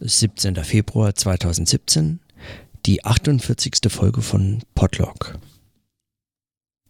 [0.00, 0.54] 17.
[0.56, 2.20] Februar 2017,
[2.86, 3.90] die 48.
[3.90, 5.38] Folge von Podlog.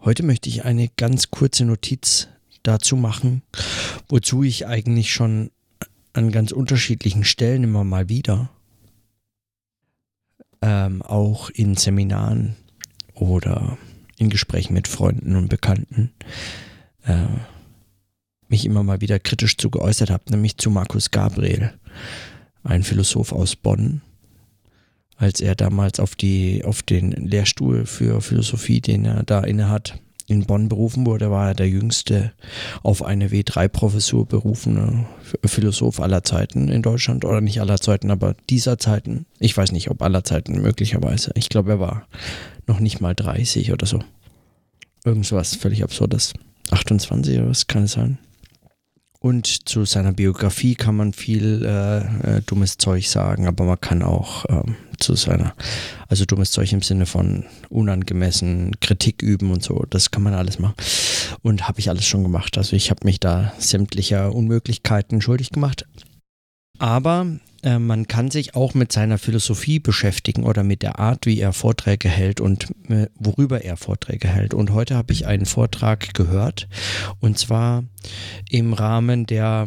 [0.01, 2.29] Heute möchte ich eine ganz kurze Notiz
[2.63, 3.43] dazu machen,
[4.09, 5.51] wozu ich eigentlich schon
[6.13, 8.51] an ganz unterschiedlichen Stellen immer mal wieder,
[10.61, 12.57] ähm, auch in Seminaren
[13.15, 13.79] oder
[14.19, 16.13] in Gesprächen mit Freunden und Bekannten,
[17.05, 17.25] äh,
[18.49, 21.73] mich immer mal wieder kritisch zu geäußert habe, nämlich zu Markus Gabriel
[22.69, 24.03] ein Philosoph aus Bonn,
[25.17, 29.99] als er damals auf, die, auf den Lehrstuhl für Philosophie, den er da innehat,
[30.29, 32.33] in Bonn berufen wurde, war er der jüngste
[32.83, 35.07] auf eine W3-Professur berufene
[35.47, 37.25] Philosoph aller Zeiten in Deutschland.
[37.25, 39.25] Oder nicht aller Zeiten, aber dieser Zeiten.
[39.39, 41.31] Ich weiß nicht, ob aller Zeiten möglicherweise.
[41.35, 42.07] Ich glaube, er war
[42.67, 44.01] noch nicht mal 30 oder so.
[45.07, 46.35] Irgend sowas völlig absurdes.
[46.71, 48.19] 28 oder was kann es sein?
[49.21, 54.03] Und zu seiner Biografie kann man viel äh, äh, dummes Zeug sagen, aber man kann
[54.03, 55.55] auch ähm, zu seiner,
[56.07, 60.61] also dummes Zeug im Sinne von unangemessen Kritik üben und so, das kann man alles
[60.61, 60.75] machen.
[61.43, 62.57] Und habe ich alles schon gemacht.
[62.59, 65.87] Also ich habe mich da sämtlicher Unmöglichkeiten schuldig gemacht.
[66.79, 67.27] Aber
[67.63, 71.53] äh, man kann sich auch mit seiner Philosophie beschäftigen oder mit der Art, wie er
[71.53, 74.55] Vorträge hält und äh, worüber er Vorträge hält.
[74.55, 76.69] Und heute habe ich einen Vortrag gehört
[77.21, 77.85] und zwar
[78.49, 79.67] im Rahmen der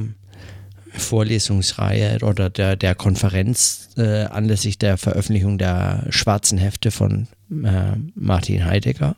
[0.94, 8.66] Vorlesungsreihe oder der, der Konferenz äh, anlässlich der Veröffentlichung der schwarzen Hefte von äh, Martin
[8.66, 9.16] Heidegger.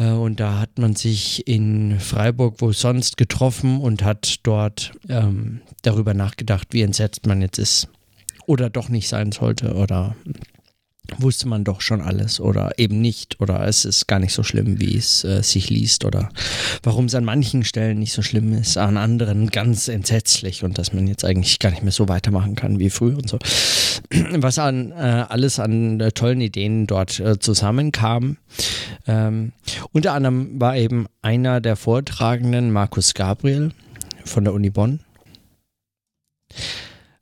[0.00, 5.60] Äh, und da hat man sich in Freiburg wo sonst getroffen und hat dort ähm,
[5.82, 7.88] darüber nachgedacht, wie entsetzt man jetzt ist
[8.46, 10.16] oder doch nicht sein sollte oder
[11.18, 14.80] wusste man doch schon alles oder eben nicht oder es ist gar nicht so schlimm,
[14.80, 16.28] wie es äh, sich liest oder
[16.82, 20.92] warum es an manchen Stellen nicht so schlimm ist, an anderen ganz entsetzlich und dass
[20.92, 23.38] man jetzt eigentlich gar nicht mehr so weitermachen kann wie früher und so.
[24.36, 28.36] Was an äh, alles an äh, tollen Ideen dort äh, zusammenkam.
[29.06, 29.52] Ähm,
[29.92, 33.72] unter anderem war eben einer der Vortragenden Markus Gabriel
[34.24, 35.00] von der Uni Bonn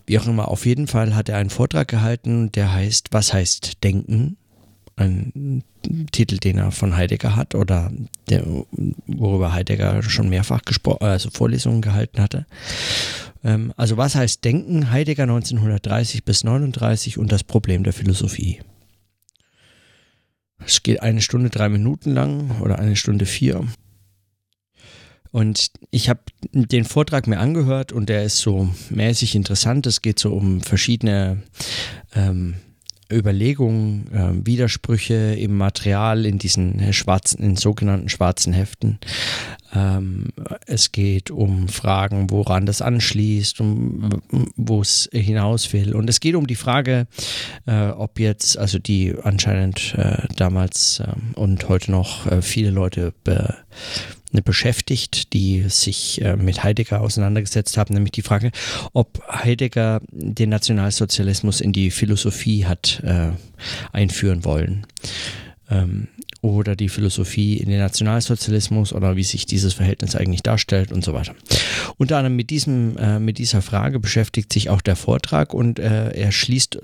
[0.08, 3.84] wie auch immer, auf jeden Fall hat er einen Vortrag gehalten, der heißt Was heißt
[3.84, 4.36] Denken?
[4.96, 5.62] Ein
[6.10, 7.92] Titel, den er von Heidegger hat oder
[8.28, 8.44] der,
[9.06, 12.46] worüber Heidegger schon mehrfach gesprochen, also Vorlesungen gehalten hatte.
[13.44, 14.91] Ähm, also was heißt Denken?
[14.91, 18.60] Heidegger 1930 bis 39 und das Problem der Philosophie.
[20.64, 23.64] Es geht eine Stunde drei Minuten lang oder eine Stunde vier.
[25.30, 26.20] Und ich habe
[26.52, 29.86] den Vortrag mir angehört und der ist so mäßig interessant.
[29.86, 31.42] Es geht so um verschiedene
[32.14, 32.54] ähm,
[33.10, 38.98] Überlegungen, äh, Widersprüche im Material in diesen schwarzen, in sogenannten schwarzen Heften.
[39.74, 40.28] Ähm,
[40.66, 44.10] es geht um Fragen, woran das anschließt, um
[44.56, 45.94] wo es hinaus will.
[45.94, 47.06] Und es geht um die Frage,
[47.66, 53.14] äh, ob jetzt, also die anscheinend äh, damals ähm, und heute noch äh, viele Leute
[53.24, 53.56] be
[54.32, 58.50] beschäftigt, die sich äh, mit Heidegger auseinandergesetzt haben, nämlich die Frage,
[58.92, 63.30] ob Heidegger den Nationalsozialismus in die Philosophie hat äh,
[63.92, 64.86] einführen wollen.
[65.70, 66.08] Ähm,
[66.40, 71.12] oder die Philosophie in den Nationalsozialismus oder wie sich dieses Verhältnis eigentlich darstellt und so
[71.12, 71.34] weiter.
[71.96, 76.10] Unter anderem mit diesem, äh, mit dieser Frage beschäftigt sich auch der Vortrag und äh,
[76.10, 76.78] er schließt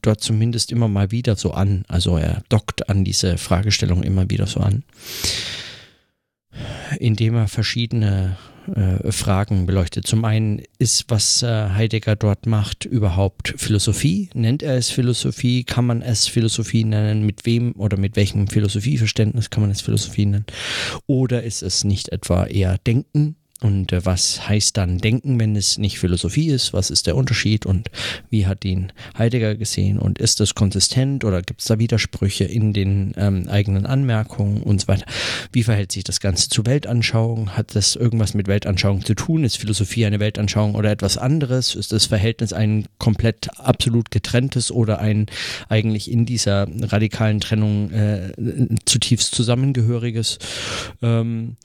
[0.00, 1.84] dort zumindest immer mal wieder so an.
[1.88, 4.84] Also er dockt an diese Fragestellung immer wieder so an
[6.98, 8.36] indem er verschiedene
[8.74, 10.06] äh, Fragen beleuchtet.
[10.06, 14.30] Zum einen ist, was äh, Heidegger dort macht, überhaupt Philosophie?
[14.34, 15.64] Nennt er es Philosophie?
[15.64, 17.26] Kann man es Philosophie nennen?
[17.26, 20.46] Mit wem oder mit welchem Philosophieverständnis kann man es Philosophie nennen?
[21.06, 23.36] Oder ist es nicht etwa eher Denken?
[23.64, 26.74] Und äh, was heißt dann Denken, wenn es nicht Philosophie ist?
[26.74, 27.90] Was ist der Unterschied und
[28.28, 29.98] wie hat ihn Heidegger gesehen?
[29.98, 34.82] Und ist das konsistent oder gibt es da Widersprüche in den ähm, eigenen Anmerkungen und
[34.82, 35.06] so weiter?
[35.50, 37.56] Wie verhält sich das Ganze zu Weltanschauung?
[37.56, 39.44] Hat das irgendwas mit Weltanschauung zu tun?
[39.44, 41.74] Ist Philosophie eine Weltanschauung oder etwas anderes?
[41.74, 45.24] Ist das Verhältnis ein komplett absolut getrenntes oder ein
[45.70, 48.30] eigentlich in dieser radikalen Trennung äh,
[48.84, 50.38] zutiefst zusammengehöriges?
[51.00, 51.56] Ähm,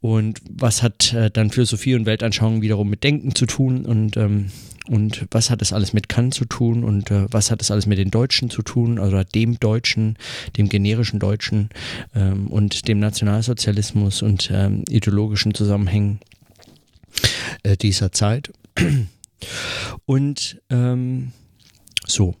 [0.00, 4.50] und was hat äh, dann Philosophie und Weltanschauung wiederum mit Denken zu tun und, ähm,
[4.88, 7.86] und was hat das alles mit Kant zu tun und äh, was hat das alles
[7.86, 10.16] mit den Deutschen zu tun oder dem Deutschen,
[10.56, 11.70] dem generischen Deutschen
[12.14, 16.20] ähm, und dem Nationalsozialismus und ähm, ideologischen Zusammenhängen
[17.62, 18.52] äh, dieser Zeit.
[20.06, 21.32] Und ähm,
[22.06, 22.34] so.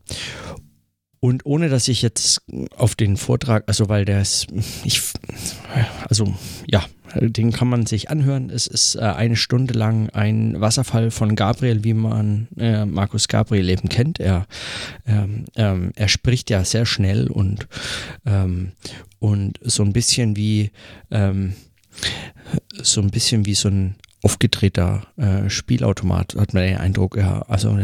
[1.20, 2.42] Und ohne dass ich jetzt
[2.76, 4.46] auf den Vortrag, also weil der ist,
[4.84, 5.00] ich,
[6.08, 6.34] also
[6.66, 6.84] ja,
[7.20, 8.50] den kann man sich anhören.
[8.50, 13.68] Es ist äh, eine Stunde lang ein Wasserfall von Gabriel, wie man äh, Markus Gabriel
[13.68, 14.20] eben kennt.
[14.20, 14.46] Er,
[15.06, 17.66] ähm, ähm, er spricht ja sehr schnell und,
[18.26, 18.72] ähm,
[19.18, 20.70] und so ein bisschen wie
[21.10, 21.54] ähm,
[22.82, 27.78] so ein bisschen wie so ein aufgedrehter äh, Spielautomat, hat man den Eindruck, ja, also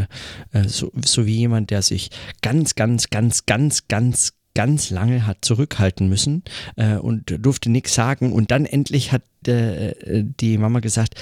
[0.51, 2.09] äh, so, so wie jemand, der sich
[2.41, 6.43] ganz, ganz, ganz, ganz, ganz, ganz lange hat zurückhalten müssen
[6.75, 8.33] äh, und durfte nichts sagen.
[8.33, 11.15] Und dann endlich hat äh, die Mama gesagt,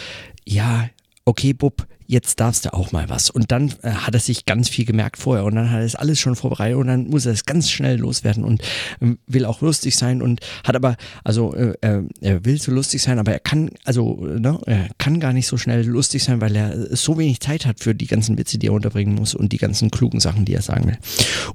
[0.45, 0.89] ja,
[1.25, 3.29] okay, Bub, jetzt darfst du auch mal was.
[3.29, 5.95] Und dann äh, hat er sich ganz viel gemerkt vorher und dann hat er es
[5.95, 8.61] alles schon vorbereitet und dann muss er es ganz schnell loswerden und
[8.99, 13.03] äh, will auch lustig sein und hat aber, also äh, äh, er will so lustig
[13.03, 16.55] sein, aber er kann, also ne, er kann gar nicht so schnell lustig sein, weil
[16.55, 19.57] er so wenig Zeit hat für die ganzen Witze, die er unterbringen muss und die
[19.57, 20.97] ganzen klugen Sachen, die er sagen will.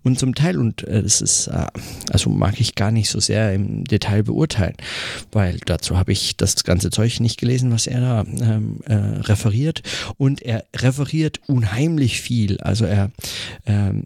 [0.05, 1.67] Und zum Teil, und äh, das ist, äh,
[2.11, 4.77] also mag ich gar nicht so sehr im Detail beurteilen,
[5.33, 9.83] weil dazu habe ich das ganze Zeug nicht gelesen, was er da ähm, äh, referiert
[10.17, 12.59] und er referiert unheimlich viel.
[12.61, 13.11] Also er
[13.67, 14.05] ähm,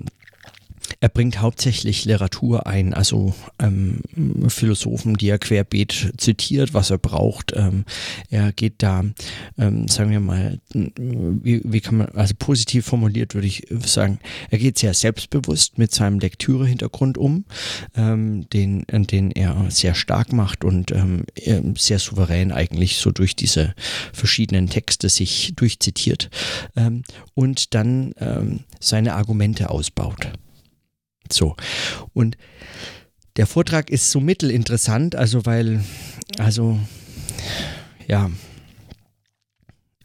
[1.01, 4.01] er bringt hauptsächlich Literatur ein, also ähm,
[4.49, 7.53] Philosophen, die er querbeet zitiert, was er braucht.
[7.55, 7.85] Ähm,
[8.31, 9.05] er geht da,
[9.59, 14.19] ähm, sagen wir mal, wie, wie kann man, also positiv formuliert würde ich sagen,
[14.51, 17.45] er geht sehr selbstbewusst mit seinem Lektüre-Hintergrund um,
[17.97, 21.25] ähm, den, den er sehr stark macht und ähm,
[21.77, 23.75] sehr souverän eigentlich so durch diese
[24.13, 26.31] verschiedenen Texte sich durchzitiert
[26.77, 27.05] ähm,
[27.35, 28.15] und dann
[28.81, 30.33] seine Argumente ausbaut.
[31.33, 31.57] So.
[32.13, 32.37] Und
[33.37, 35.85] der Vortrag ist so mittelinteressant, also weil,
[36.39, 36.79] also,
[38.07, 38.31] ja,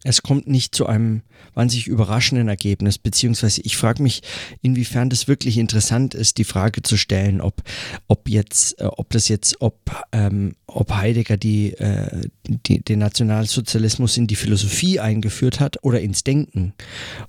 [0.03, 1.23] es kommt nicht zu einem
[1.53, 4.21] wahnsinnig überraschenden Ergebnis, beziehungsweise ich frage mich,
[4.61, 7.61] inwiefern das wirklich interessant ist, die Frage zu stellen, ob,
[8.07, 9.79] ob jetzt, äh, ob das jetzt, ob,
[10.11, 16.23] ähm, ob Heidegger die, äh, die, den Nationalsozialismus in die Philosophie eingeführt hat oder ins
[16.23, 16.73] Denken.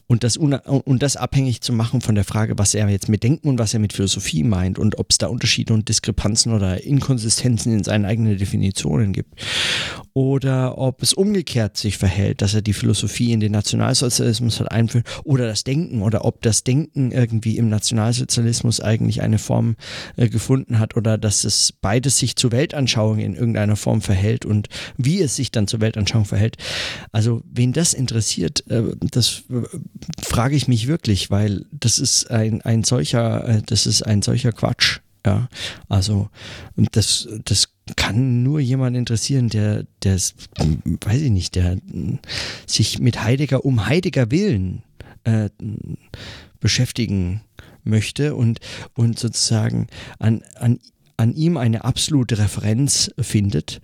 [0.07, 3.49] Und das, und das abhängig zu machen von der Frage, was er jetzt mit Denken
[3.49, 7.73] und was er mit Philosophie meint und ob es da Unterschiede und Diskrepanzen oder Inkonsistenzen
[7.73, 9.35] in seinen eigenen Definitionen gibt.
[10.13, 15.05] Oder ob es umgekehrt sich verhält, dass er die Philosophie in den Nationalsozialismus hat einführen
[15.25, 19.77] oder das Denken oder ob das Denken irgendwie im Nationalsozialismus eigentlich eine Form
[20.17, 24.69] äh, gefunden hat oder dass es beides sich zur Weltanschauung in irgendeiner Form verhält und
[24.97, 26.57] wie es sich dann zur Weltanschauung verhält.
[27.13, 29.63] Also wen das interessiert, äh, das äh,
[30.23, 34.53] frage ich mich wirklich, weil das ist ein, ein solcher, äh, das ist ein solcher
[34.53, 35.01] Quatsch.
[35.27, 35.49] Ja,
[35.89, 36.29] also
[36.77, 37.64] das, das
[37.97, 41.77] kann nur jemand interessieren, der, der, weiß ich nicht, der
[42.67, 44.83] sich mit Heidegger um Heidegger willen
[45.25, 45.51] äh,
[46.61, 47.43] beschäftigen
[47.83, 48.61] möchte und,
[48.95, 49.89] und sozusagen
[50.19, 50.81] an, an,
[51.17, 53.81] an ihm eine absolute Referenz findet,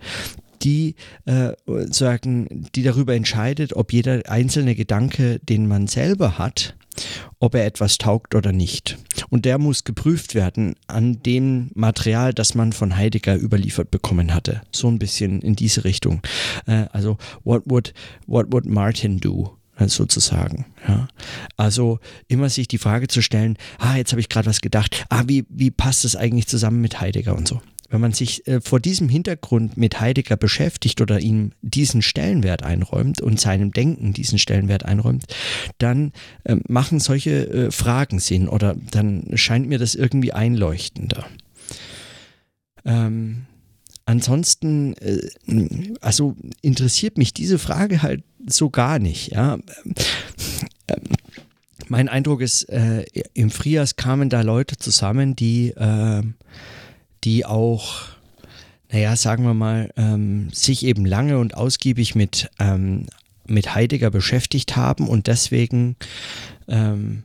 [0.63, 0.95] die
[1.25, 1.51] äh,
[1.91, 6.75] sagen, die darüber entscheidet, ob jeder einzelne Gedanke, den man selber hat,
[7.39, 8.97] ob er etwas taugt oder nicht.
[9.29, 14.61] Und der muss geprüft werden an dem Material, das man von Heidegger überliefert bekommen hatte.
[14.71, 16.21] So ein bisschen in diese Richtung.
[16.65, 17.93] Äh, also, what would,
[18.27, 19.57] what would Martin do?
[19.77, 20.65] Äh, sozusagen.
[20.87, 21.07] Ja.
[21.57, 25.23] Also immer sich die Frage zu stellen, ah, jetzt habe ich gerade was gedacht, ah,
[25.27, 27.61] wie, wie passt das eigentlich zusammen mit Heidegger und so
[27.91, 33.21] wenn man sich äh, vor diesem Hintergrund mit Heidegger beschäftigt oder ihm diesen Stellenwert einräumt
[33.21, 35.25] und seinem Denken diesen Stellenwert einräumt,
[35.77, 36.13] dann
[36.45, 41.25] äh, machen solche äh, Fragen Sinn oder dann scheint mir das irgendwie einleuchtender.
[42.85, 43.45] Ähm,
[44.05, 44.95] ansonsten,
[45.99, 49.33] also interessiert mich diese Frage halt so gar nicht.
[49.33, 49.59] Ja.
[50.87, 51.03] Ähm,
[51.87, 52.67] mein Eindruck ist,
[53.33, 55.73] im Frias kamen da Leute zusammen, die
[57.23, 58.03] die auch,
[58.91, 63.05] naja, sagen wir mal, ähm, sich eben lange und ausgiebig mit, ähm,
[63.47, 65.95] mit Heidegger beschäftigt haben und deswegen
[66.67, 67.23] ähm,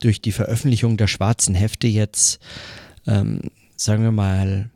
[0.00, 2.38] durch die Veröffentlichung der schwarzen Hefte jetzt,
[3.06, 3.40] ähm,
[3.76, 4.70] sagen wir mal,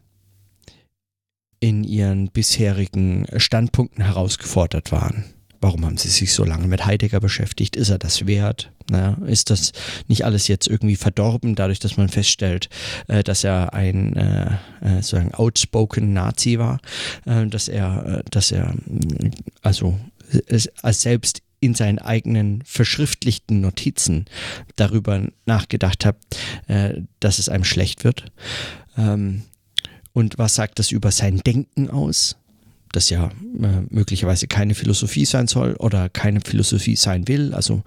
[1.61, 5.25] in ihren bisherigen Standpunkten herausgefordert waren.
[5.61, 7.77] Warum haben Sie sich so lange mit Heidegger beschäftigt?
[7.77, 8.71] Ist er das wert?
[8.91, 9.73] Na, ist das
[10.07, 12.69] nicht alles jetzt irgendwie verdorben, dadurch, dass man feststellt,
[13.09, 14.51] äh, dass er ein äh,
[14.81, 16.81] äh sozusagen outspoken Nazi war,
[17.27, 18.75] äh, dass er, äh, dass er
[19.63, 19.99] also
[20.83, 24.27] als selbst in seinen eigenen verschriftlichten Notizen
[24.77, 26.17] darüber nachgedacht hat,
[26.69, 28.31] äh, dass es einem schlecht wird.
[28.97, 29.43] Ähm,
[30.13, 32.37] und was sagt das über sein Denken aus?
[32.93, 37.55] Das ja äh, möglicherweise keine Philosophie sein soll oder keine Philosophie sein will.
[37.55, 37.83] Also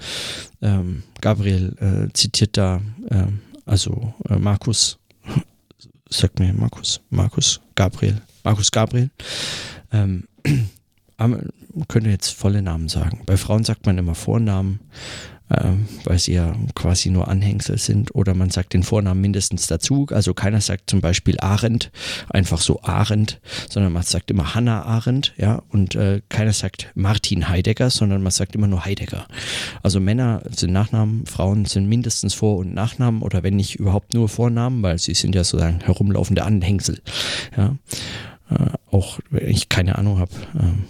[0.61, 3.25] ähm, Gabriel äh, zitiert da, äh,
[3.65, 4.99] also äh, Markus,
[6.09, 9.09] sagt mir Markus, Markus Gabriel, Markus Gabriel,
[9.91, 10.25] ähm,
[11.87, 13.21] könnte jetzt volle Namen sagen.
[13.25, 14.79] Bei Frauen sagt man immer Vornamen
[16.05, 18.15] weil sie ja quasi nur Anhängsel sind.
[18.15, 20.07] Oder man sagt den Vornamen mindestens dazu.
[20.11, 21.91] Also keiner sagt zum Beispiel Arendt,
[22.29, 25.61] einfach so Arendt, sondern man sagt immer Hannah Arendt, ja.
[25.69, 29.27] Und äh, keiner sagt Martin Heidegger, sondern man sagt immer nur Heidegger.
[29.83, 34.29] Also Männer sind Nachnamen, Frauen sind mindestens Vor- und Nachnamen oder wenn nicht überhaupt nur
[34.29, 37.01] Vornamen, weil sie sind ja sozusagen herumlaufende Anhängsel.
[37.57, 37.75] Ja.
[38.49, 40.31] Äh, auch wenn ich keine Ahnung habe.
[40.59, 40.85] Ähm,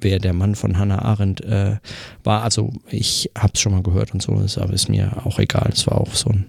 [0.00, 1.76] wer der Mann von Hannah Arendt äh,
[2.24, 2.42] war.
[2.42, 5.70] Also ich habe es schon mal gehört und so, aber ist mir auch egal.
[5.72, 6.46] Es war auch so ein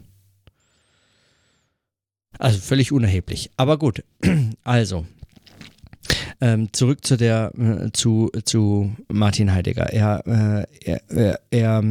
[2.41, 3.51] also völlig unerheblich.
[3.55, 4.03] Aber gut,
[4.63, 5.05] also
[6.41, 9.93] ähm, zurück zu der äh, zu, zu Martin Heidegger.
[9.93, 11.83] Er, äh, er, er, er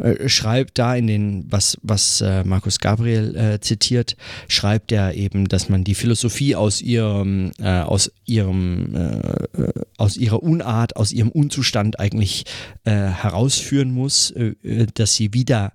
[0.00, 4.16] äh, schreibt da in den, was, was äh, Markus Gabriel äh, zitiert,
[4.48, 10.42] schreibt er eben, dass man die Philosophie aus ihrem, äh, aus ihrem, äh, aus ihrer
[10.42, 12.44] Unart, aus ihrem Unzustand eigentlich
[12.84, 14.32] herausführen muss,
[14.94, 15.72] dass sie wieder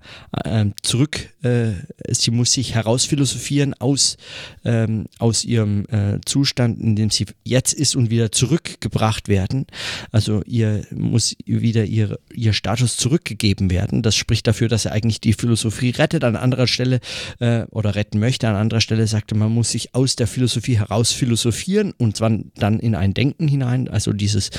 [0.82, 4.18] zurück, sie muss sich herausphilosophieren aus,
[4.64, 5.86] ähm, aus ihrem
[6.26, 9.66] Zustand, in dem sie jetzt ist und wieder zurückgebracht werden.
[10.12, 14.02] Also ihr muss wieder ihr, ihr Status zurückgegeben werden.
[14.02, 16.24] Das spricht dafür, dass er eigentlich die Philosophie rettet.
[16.24, 17.00] An anderer Stelle
[17.40, 18.48] äh, oder retten möchte.
[18.48, 22.80] An anderer Stelle sagte man muss sich aus der Philosophie heraus philosophieren und zwar dann
[22.80, 23.88] in ein Denken hinein.
[23.88, 24.50] Also dieses,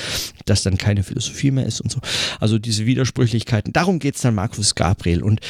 [0.44, 2.00] dass dann keine Philosophie mehr ist und so.
[2.40, 3.73] Also diese Widersprüchlichkeiten.
[3.73, 5.23] Darum geht es dann Markus Gabriel.
[5.23, 5.40] Und,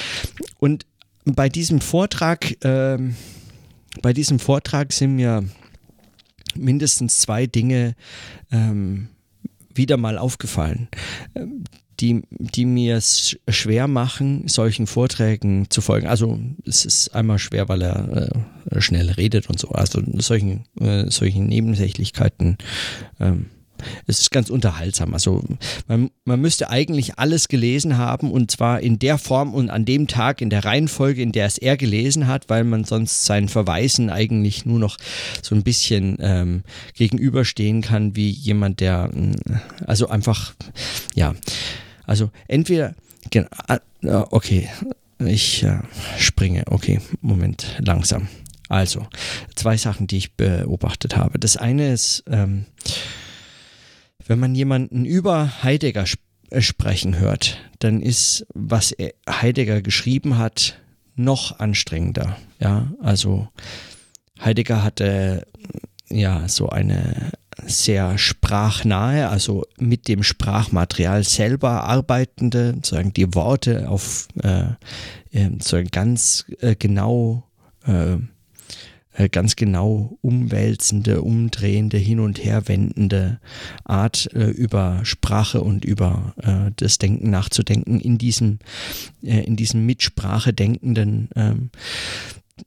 [0.58, 0.86] und
[1.24, 2.98] bei diesem Vortrag, äh,
[4.00, 5.44] bei diesem Vortrag sind mir
[6.54, 7.94] mindestens zwei Dinge
[8.50, 9.08] ähm,
[9.74, 10.88] wieder mal aufgefallen,
[11.34, 11.64] ähm,
[12.02, 16.08] die, die mir es schwer machen, solchen Vorträgen zu folgen.
[16.08, 18.32] Also es ist einmal schwer, weil er
[18.70, 19.68] äh, schnell redet und so.
[19.68, 22.58] Also solchen, äh, solchen Nebensächlichkeiten
[23.20, 23.46] ähm,
[24.06, 25.14] es ist ganz unterhaltsam.
[25.14, 25.42] Also
[25.88, 30.06] man, man müsste eigentlich alles gelesen haben und zwar in der Form und an dem
[30.06, 34.10] Tag in der Reihenfolge, in der es er gelesen hat, weil man sonst seinen Verweisen
[34.10, 34.96] eigentlich nur noch
[35.42, 36.62] so ein bisschen ähm,
[36.94, 39.34] gegenüberstehen kann wie jemand, der mm,
[39.86, 40.54] also einfach
[41.14, 41.34] ja,
[42.12, 42.94] also entweder
[43.68, 43.78] ah,
[44.32, 44.68] okay,
[45.18, 45.78] ich äh,
[46.18, 48.28] springe, okay, Moment, langsam.
[48.68, 49.06] Also,
[49.54, 51.38] zwei Sachen, die ich beobachtet habe.
[51.38, 52.66] Das eine ist, ähm,
[54.26, 58.94] wenn man jemanden über Heidegger sp äh, sprechen hört, dann ist, was
[59.26, 60.78] Heidegger geschrieben hat,
[61.16, 62.36] noch anstrengender.
[62.60, 63.48] Ja, also
[64.38, 65.46] Heidegger hatte
[66.10, 67.32] ja so eine
[67.66, 74.64] sehr sprachnahe, also mit dem Sprachmaterial selber arbeitende, sozusagen die Worte auf äh,
[75.32, 77.44] äh, so ganz äh, genau
[77.86, 78.16] äh,
[79.14, 83.40] äh, ganz genau umwälzende, umdrehende, hin und her wendende
[83.84, 88.58] Art äh, über Sprache und über äh, das Denken nachzudenken in diesem,
[89.22, 91.28] äh, in diesem Mitsprache denkenden.
[91.36, 91.70] Ähm,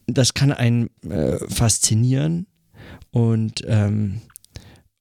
[0.05, 2.45] das kann einen äh, faszinieren
[3.11, 4.21] und ähm,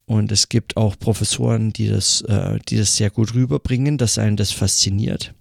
[0.06, 4.36] und es gibt auch Professoren, die das, äh, die das sehr gut rüberbringen, dass einen
[4.36, 5.34] das fasziniert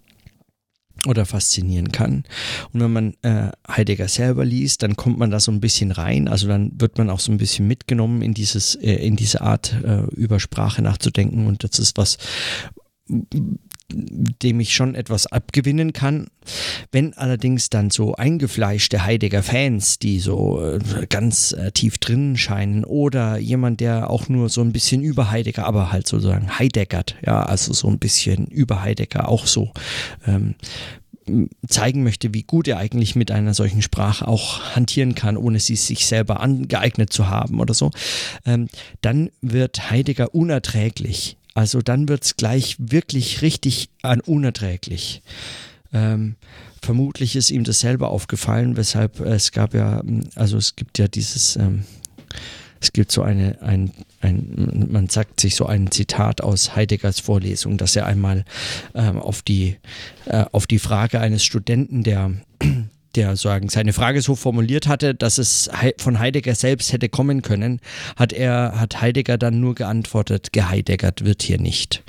[1.05, 2.23] oder faszinieren kann.
[2.71, 6.27] Und wenn man äh, Heidegger selber liest, dann kommt man da so ein bisschen rein.
[6.27, 9.75] Also dann wird man auch so ein bisschen mitgenommen in dieses, äh, in diese Art
[9.83, 11.47] äh, über Sprache nachzudenken.
[11.47, 12.17] Und das ist was,
[13.93, 16.27] dem ich schon etwas abgewinnen kann.
[16.91, 23.37] Wenn allerdings dann so eingefleischte Heidegger-Fans, die so äh, ganz äh, tief drin scheinen, oder
[23.37, 27.73] jemand, der auch nur so ein bisschen über Heidegger, aber halt sozusagen Heideggert, ja, also
[27.73, 29.71] so ein bisschen über Heidegger auch so
[30.27, 30.55] ähm,
[31.67, 35.75] zeigen möchte, wie gut er eigentlich mit einer solchen Sprache auch hantieren kann, ohne sie
[35.75, 37.91] sich selber angeeignet zu haben oder so,
[38.45, 38.67] ähm,
[39.01, 45.21] dann wird Heidegger unerträglich also dann wird es gleich wirklich richtig an unerträglich.
[45.93, 46.35] Ähm,
[46.81, 50.01] vermutlich ist ihm das selber aufgefallen, weshalb es gab ja,
[50.35, 51.85] also es gibt ja dieses, ähm,
[52.81, 57.77] es gibt so eine, ein, ein, man sagt sich so ein Zitat aus Heideggers Vorlesung,
[57.77, 58.43] dass er einmal
[58.95, 59.77] ähm, auf, die,
[60.25, 62.31] äh, auf die Frage eines Studenten, der
[63.15, 67.79] der sagen seine Frage so formuliert hatte, dass es von Heidegger selbst hätte kommen können,
[68.15, 72.03] hat er hat Heidegger dann nur geantwortet, geheideggert wird hier nicht.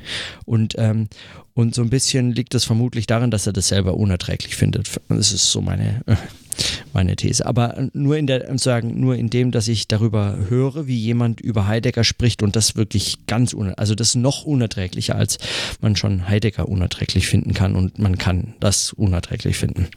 [0.45, 1.09] Und ähm,
[1.57, 4.91] und so ein bisschen liegt es vermutlich darin, dass er das selber unerträglich findet.
[5.09, 6.03] Das ist so meine
[6.93, 7.47] meine These.
[7.47, 11.69] Aber nur in der sagen nur in dem, dass ich darüber höre, wie jemand über
[11.69, 15.39] Heidegger spricht und das wirklich ganz also das noch unerträglicher als
[15.81, 19.89] man schon Heidegger unerträglich finden kann und man kann das unerträglich finden.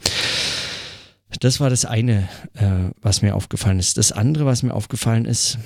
[1.40, 3.98] Das war das eine, äh, was mir aufgefallen ist.
[3.98, 5.58] Das andere, was mir aufgefallen ist,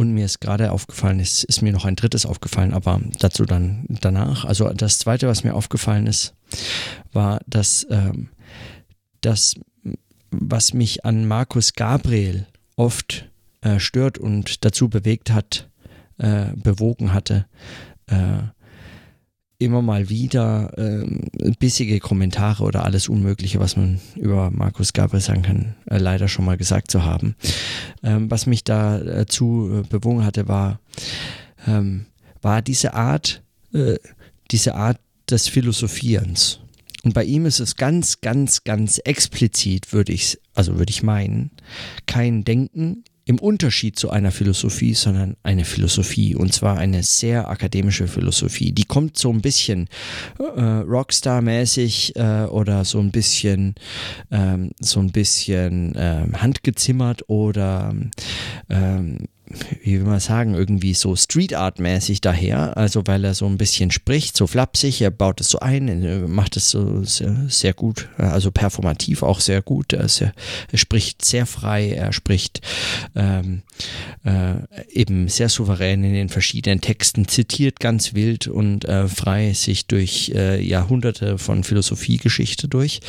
[0.00, 3.84] und mir ist gerade aufgefallen, ist, ist mir noch ein drittes aufgefallen, aber dazu dann
[3.88, 4.46] danach.
[4.46, 6.34] Also das zweite, was mir aufgefallen ist,
[7.12, 8.30] war, dass ähm,
[9.20, 9.56] das,
[10.30, 13.28] was mich an Markus Gabriel oft
[13.60, 15.68] äh, stört und dazu bewegt hat,
[16.16, 17.44] äh, bewogen hatte,
[18.06, 18.38] äh,
[19.60, 21.06] immer mal wieder äh,
[21.58, 26.46] bissige Kommentare oder alles Unmögliche, was man über Markus Gabriel sagen kann, äh, leider schon
[26.46, 27.36] mal gesagt zu haben.
[28.02, 30.80] Ähm, was mich dazu äh, bewogen hatte, war,
[31.66, 32.06] ähm,
[32.40, 33.42] war diese Art,
[33.74, 33.96] äh,
[34.50, 34.98] diese Art
[35.30, 36.60] des Philosophierens.
[37.04, 41.50] Und bei ihm ist es ganz, ganz, ganz explizit, würde ich, also würde ich meinen,
[42.06, 48.08] kein Denken im Unterschied zu einer Philosophie, sondern eine Philosophie und zwar eine sehr akademische
[48.08, 48.72] Philosophie.
[48.72, 49.86] Die kommt so ein bisschen
[50.40, 53.76] äh, Rockstar-mäßig äh, oder so ein bisschen
[54.32, 57.94] ähm, so ein bisschen ähm, handgezimmert oder
[58.68, 59.18] ähm,
[59.82, 63.58] wie will man sagen, irgendwie so Street Art mäßig daher, also weil er so ein
[63.58, 68.08] bisschen spricht, so flapsig, er baut es so ein, macht es so sehr, sehr gut,
[68.16, 70.32] also performativ auch sehr gut, er, sehr,
[70.70, 72.60] er spricht sehr frei, er spricht
[73.16, 73.62] ähm,
[74.24, 74.54] äh,
[74.92, 80.32] eben sehr souverän in den verschiedenen Texten, zitiert ganz wild und äh, frei sich durch
[80.34, 83.00] äh, Jahrhunderte von Philosophiegeschichte durch.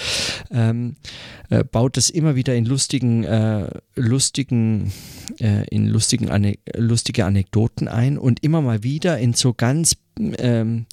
[0.51, 0.95] Ähm,
[1.51, 4.93] äh, baut das immer wieder in lustigen, äh, lustigen,
[5.39, 10.85] äh, in lustigen Ane lustige Anekdoten ein und immer mal wieder in so ganz ähm,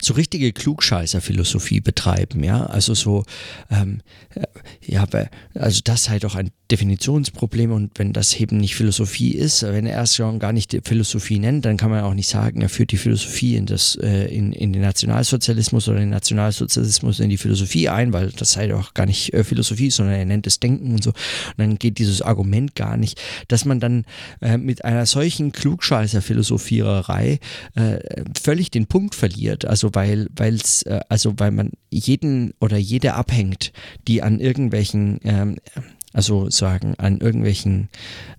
[0.00, 3.24] so richtige Klugscheißer-Philosophie betreiben, ja, also so,
[3.70, 4.00] ähm,
[4.34, 4.42] äh,
[4.84, 5.06] ja,
[5.54, 10.02] also das sei doch ein Definitionsproblem und wenn das eben nicht Philosophie ist, wenn er
[10.02, 12.98] es schon gar nicht Philosophie nennt, dann kann man auch nicht sagen, er führt die
[12.98, 18.12] Philosophie in, das, äh, in, in den Nationalsozialismus oder den Nationalsozialismus in die Philosophie ein,
[18.12, 21.10] weil das sei doch gar nicht äh, Philosophie, sondern er nennt es Denken und so.
[21.10, 24.04] Und dann geht dieses Argument gar nicht, dass man dann
[24.42, 27.38] äh, mit einer solchen Klugscheißer-Philosophiererei
[27.76, 27.98] äh,
[28.38, 29.64] völlig den Punkt verliert.
[29.64, 33.72] Also weil, weil's, äh, also weil man jeden oder jede abhängt,
[34.06, 35.56] die an irgendwelchen ähm,
[36.18, 37.90] also sagen, an irgendwelchen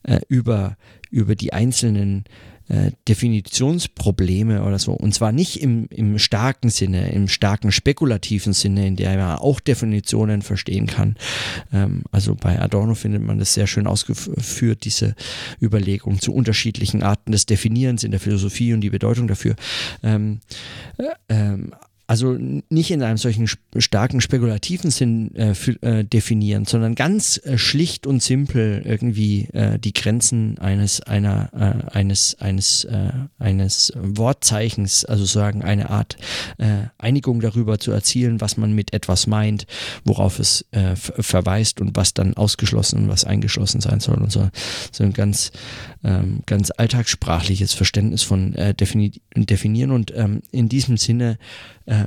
[0.03, 0.75] äh, über,
[1.11, 2.25] über die einzelnen
[2.67, 4.91] äh, Definitionsprobleme oder so.
[4.91, 9.61] Und zwar nicht im, im starken Sinne, im starken spekulativen Sinne, in der man auch
[9.61, 11.15] Definitionen verstehen kann.
[11.71, 15.15] Ähm, also bei Adorno findet man das sehr schön ausgeführt, diese
[15.61, 19.55] Überlegung zu unterschiedlichen Arten des Definierens in der Philosophie und die Bedeutung dafür.
[20.03, 20.41] Ähm,
[20.97, 21.71] äh, ähm,
[22.09, 22.35] also
[22.69, 28.23] nicht in einem solchen starken spekulativen Sinn äh, äh, definieren, sondern ganz äh, schlicht und
[28.23, 35.61] simpel irgendwie äh, die Grenzen eines einer äh, eines eines äh, eines Wortzeichens, also sagen
[35.61, 36.17] eine Art
[36.97, 39.65] Einigung darüber zu erzielen, was man mit etwas meint,
[40.03, 44.49] worauf es verweist und was dann ausgeschlossen und was eingeschlossen sein soll und so.
[44.91, 45.51] So ein ganz
[46.03, 51.37] ähm, ganz alltagssprachliches Verständnis von defini definieren und ähm, in diesem Sinne
[51.89, 51.98] äh,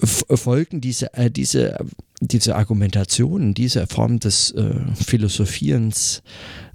[0.00, 1.78] folgen diese, äh, diese,
[2.20, 6.22] diese Argumentationen, diese Form des äh, Philosophierens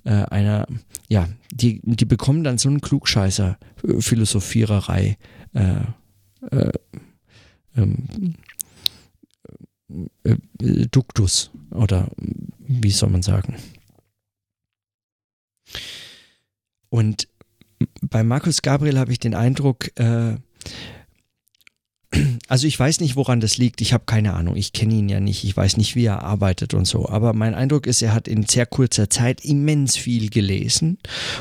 [0.03, 0.67] äh, einer,
[1.09, 3.57] ja, die, die bekommen dann so einen Klugscheißer
[3.99, 5.17] Philosophiererei
[5.53, 5.81] äh,
[7.75, 8.07] ähm,
[10.91, 12.09] Duktus oder
[12.59, 13.55] wie soll man sagen.
[16.89, 17.27] Und
[18.01, 20.35] bei Markus Gabriel habe ich den Eindruck, äh,
[22.47, 23.81] also ich weiß nicht, woran das liegt.
[23.81, 24.55] Ich habe keine Ahnung.
[24.55, 25.43] Ich kenne ihn ja nicht.
[25.43, 27.09] Ich weiß nicht, wie er arbeitet und so.
[27.09, 30.97] Aber mein Eindruck ist, er hat in sehr kurzer Zeit immens viel gelesen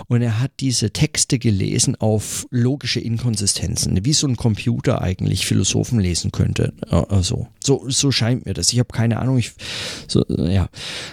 [0.09, 6.01] und er hat diese Texte gelesen auf logische Inkonsistenzen, wie so ein Computer eigentlich Philosophen
[6.01, 6.73] lesen könnte.
[6.89, 8.73] Also so so scheint mir das.
[8.73, 9.39] Ich habe keine Ahnung.
[9.39, 9.53] Ich,
[10.09, 10.69] so, ja,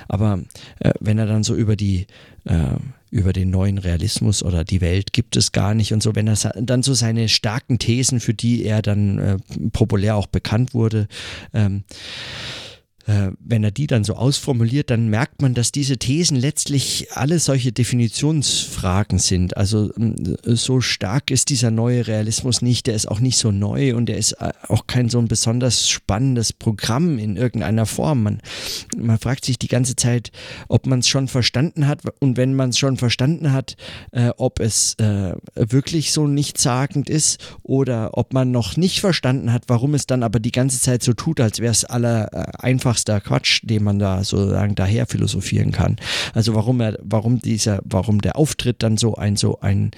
[0.07, 0.39] aber
[0.79, 2.07] äh, wenn er dann so über die
[2.45, 2.75] äh,
[3.11, 6.35] über den neuen Realismus oder die Welt gibt es gar nicht und so, wenn er
[6.55, 9.37] dann so seine starken Thesen, für die er dann äh,
[9.71, 11.07] populär auch bekannt wurde,
[11.53, 11.83] ähm,
[13.09, 17.39] äh, wenn er die dann so ausformuliert, dann merkt man, dass diese Thesen letztlich alle
[17.39, 19.57] solche Definitionsfragen sind.
[19.57, 19.91] Also
[20.43, 24.17] so stark ist dieser neue Realismus nicht, der ist auch nicht so neu und der
[24.17, 28.21] ist äh, auch kein so ein besonders spannendes Programm in irgendeiner Form.
[28.21, 28.41] Man,
[28.95, 30.31] man fragt sich die ganze Zeit,
[30.67, 33.75] ob man es schon verstanden hat und wenn man es schon verstanden hat,
[34.11, 39.63] äh, ob es äh, wirklich so nichtssagend ist oder ob man noch nicht verstanden hat,
[39.65, 42.51] warum es dann aber die ganze Zeit so tut, als wäre es aller äh,
[42.99, 45.97] einfachster Quatsch, den man da sozusagen daher philosophieren kann.
[46.33, 49.91] Also warum er, warum dieser, warum der Auftritt dann so ein, so ein,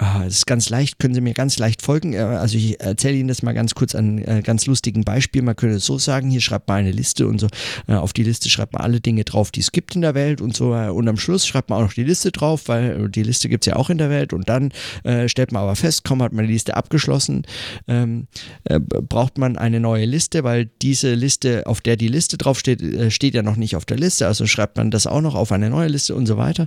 [0.00, 2.12] äh, ist ganz leicht, können Sie mir ganz leicht folgen.
[2.12, 5.42] Äh, also ich erzähle Ihnen das mal ganz kurz an äh, ganz lustigen Beispiel.
[5.42, 7.48] Man könnte es so sagen, hier schreibt man eine Liste und so,
[7.88, 10.40] äh, auf die Liste schreibt man alle Dinge drauf, die es gibt in der Welt
[10.40, 10.74] und so.
[10.74, 13.66] Äh, und am Schluss schreibt man auch noch die Liste drauf, weil die Liste gibt
[13.66, 14.32] es ja auch in der Welt.
[14.32, 14.72] Und dann
[15.04, 17.46] äh, stellt man aber fest, komm, hat man die Liste abgeschlossen,
[17.88, 18.26] ähm,
[18.64, 23.10] äh, braucht man eine neue Liste, weil diese Liste, auf der die Liste draufsteht, äh,
[23.10, 24.26] steht ja noch nicht auf der Liste.
[24.26, 26.66] Also schreibt man das auch noch auf eine neue Liste und so weiter.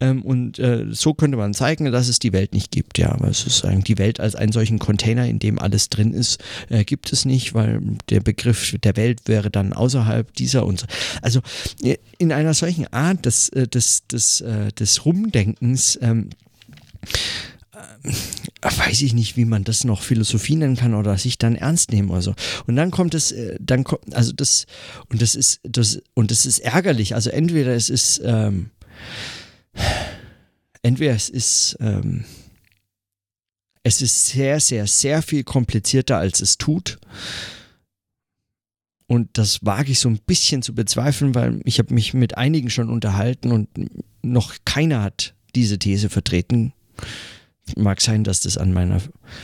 [0.00, 2.98] Ähm, und äh, so könnte man zeigen, dass es die Welt nicht gibt.
[2.98, 6.12] Ja, aber es ist eigentlich die Welt als einen solchen Container, in dem alles drin
[6.12, 10.80] ist, äh, gibt es nicht, weil der Begriff der Welt wäre dann außerhalb dieser und
[10.80, 10.86] so.
[11.22, 11.40] Also
[12.18, 14.44] in einer solchen Art des, des, des,
[14.78, 16.30] des Rumdenkens ähm,
[18.78, 22.10] weiß ich nicht, wie man das noch Philosophie nennen kann oder sich dann ernst nehmen
[22.10, 22.34] oder so.
[22.66, 24.66] Und dann kommt es, dann kommt, also das,
[25.08, 27.14] und das ist, das, und das ist ärgerlich.
[27.14, 28.70] Also entweder es ist, ähm,
[30.82, 32.24] entweder es ist, ähm,
[33.82, 36.98] es ist sehr, sehr, sehr viel komplizierter, als es tut.
[39.06, 42.68] Und das wage ich so ein bisschen zu bezweifeln, weil ich habe mich mit einigen
[42.68, 43.68] schon unterhalten und
[44.22, 46.74] noch keiner hat diese These vertreten.
[47.76, 49.00] Mag sein, dass das an meiner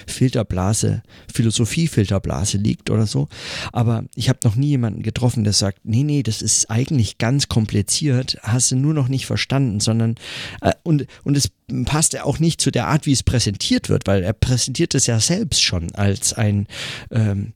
[0.07, 3.29] Filterblase, Philosophiefilterblase liegt oder so.
[3.73, 7.49] Aber ich habe noch nie jemanden getroffen, der sagt, nee, nee, das ist eigentlich ganz
[7.49, 10.17] kompliziert, hast du nur noch nicht verstanden, sondern
[10.61, 11.51] äh, und, und es
[11.85, 15.07] passt ja auch nicht zu der Art, wie es präsentiert wird, weil er präsentiert es
[15.07, 16.67] ja selbst schon als ein,
[17.11, 17.53] ähm,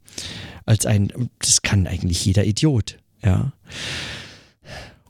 [0.64, 3.52] als ein, das kann eigentlich jeder Idiot, ja.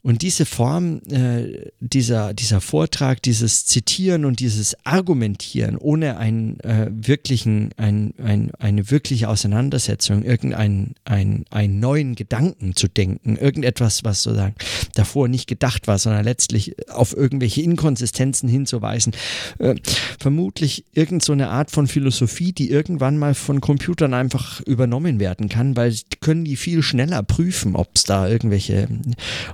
[0.03, 6.89] Und diese Form, äh, dieser, dieser Vortrag, dieses Zitieren und dieses Argumentieren ohne einen äh,
[6.91, 14.23] wirklichen, ein, ein, eine wirkliche Auseinandersetzung, irgendeinen ein, einen neuen Gedanken zu denken, irgendetwas, was
[14.23, 14.55] sozusagen
[14.95, 19.13] davor nicht gedacht war, sondern letztlich auf irgendwelche Inkonsistenzen hinzuweisen,
[19.59, 19.75] äh,
[20.19, 25.49] vermutlich irgend so eine Art von Philosophie, die irgendwann mal von Computern einfach übernommen werden
[25.49, 28.89] kann, weil können die viel schneller prüfen, ob es da irgendwelche,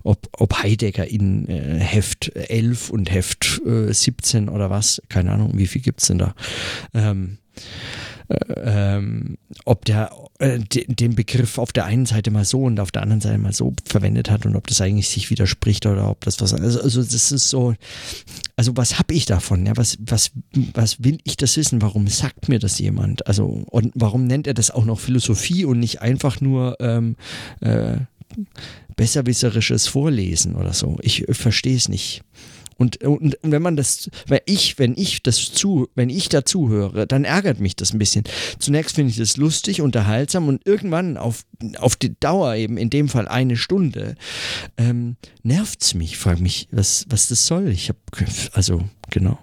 [0.03, 5.53] ob, ob Heidegger in äh, Heft 11 und Heft äh, 17 oder was, keine Ahnung,
[5.55, 6.35] wie viel gibt es denn da,
[6.95, 7.39] ähm,
[8.29, 8.37] äh,
[8.97, 13.03] ähm, ob der äh, den Begriff auf der einen Seite mal so und auf der
[13.03, 16.41] anderen Seite mal so verwendet hat und ob das eigentlich sich widerspricht oder ob das
[16.41, 17.75] was also, also das ist so
[18.57, 20.31] also was habe ich davon ja was was
[20.73, 21.83] was will ich das wissen?
[21.83, 23.27] Warum sagt mir das jemand?
[23.27, 27.17] Also und warum nennt er das auch noch Philosophie und nicht einfach nur ähm,
[27.61, 27.99] äh,
[28.97, 30.99] besserwisserisches Vorlesen oder so.
[31.03, 32.23] Ich verstehe es nicht.
[32.77, 37.07] Und, und, wenn man das, weil ich, wenn ich das zu, wenn ich dazu höre,
[37.07, 38.25] dann ärgert mich das ein bisschen.
[38.59, 41.45] Zunächst finde ich das lustig, unterhaltsam und irgendwann auf,
[41.79, 44.17] auf die Dauer eben, in dem Fall eine Stunde,
[44.77, 46.17] ähm, nervt es mich.
[46.17, 47.69] Frage mich, was, was das soll.
[47.69, 47.99] Ich habe,
[48.53, 49.39] also, genau.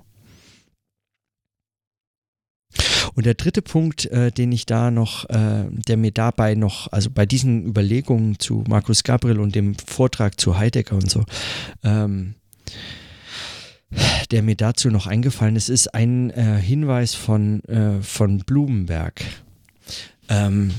[3.13, 7.09] Und der dritte Punkt, äh, den ich da noch, äh, der mir dabei noch, also
[7.09, 11.25] bei diesen Überlegungen zu Markus Gabriel und dem Vortrag zu Heidegger und so,
[11.83, 12.35] ähm,
[14.31, 19.21] der mir dazu noch eingefallen ist, ist ein äh, Hinweis von, äh, von Blumenberg.
[20.29, 20.71] Ähm,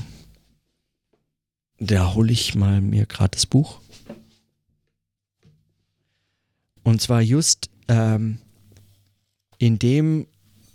[1.79, 3.79] da hole ich mal mir gerade das Buch.
[6.83, 8.39] Und zwar just ähm,
[9.57, 10.27] in dem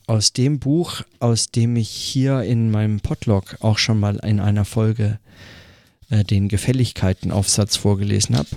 [0.08, 4.64] aus dem Buch, aus dem ich hier in meinem Podlog auch schon mal in einer
[4.64, 5.20] Folge
[6.08, 8.48] äh, den Gefälligkeitenaufsatz vorgelesen habe.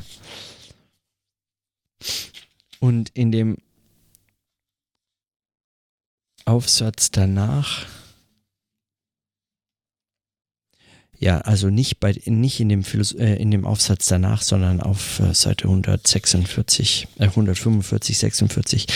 [2.80, 3.58] Und in dem
[6.46, 7.86] Aufsatz danach,
[11.20, 12.84] ja, also nicht, bei, nicht in, dem
[13.20, 18.88] äh, in dem Aufsatz danach, sondern auf äh, Seite 146, äh, 145, 46,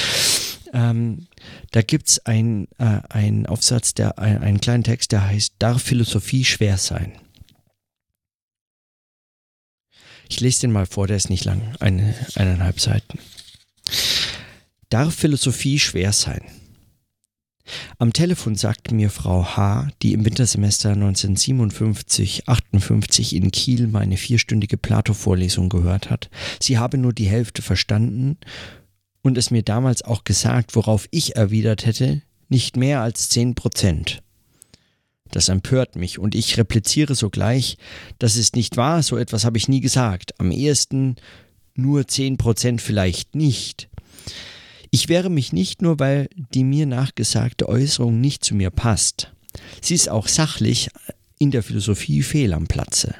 [0.76, 1.28] ähm,
[1.72, 5.82] da gibt es ein, äh, einen Aufsatz, der, ein, einen kleinen Text, der heißt, darf
[5.82, 7.14] Philosophie schwer sein?
[10.28, 13.20] Ich lese den mal vor, der ist nicht lang, eine, eineinhalb Seiten.
[14.90, 16.42] Darf Philosophie schwer sein?
[17.98, 25.70] Am Telefon sagte mir Frau H., die im Wintersemester 1957-58 in Kiel meine vierstündige Plato-Vorlesung
[25.70, 28.38] gehört hat, sie habe nur die Hälfte verstanden
[29.26, 34.22] und es mir damals auch gesagt, worauf ich erwidert hätte, nicht mehr als zehn Prozent.
[35.32, 37.78] Das empört mich und ich repliziere sogleich,
[38.20, 40.40] das ist nicht wahr, so etwas habe ich nie gesagt.
[40.40, 41.16] Am ehesten
[41.74, 43.90] nur zehn Prozent vielleicht nicht.
[44.92, 49.34] Ich wehre mich nicht nur, weil die mir nachgesagte Äußerung nicht zu mir passt.
[49.82, 50.90] Sie ist auch sachlich
[51.40, 53.16] in der Philosophie fehl am Platze.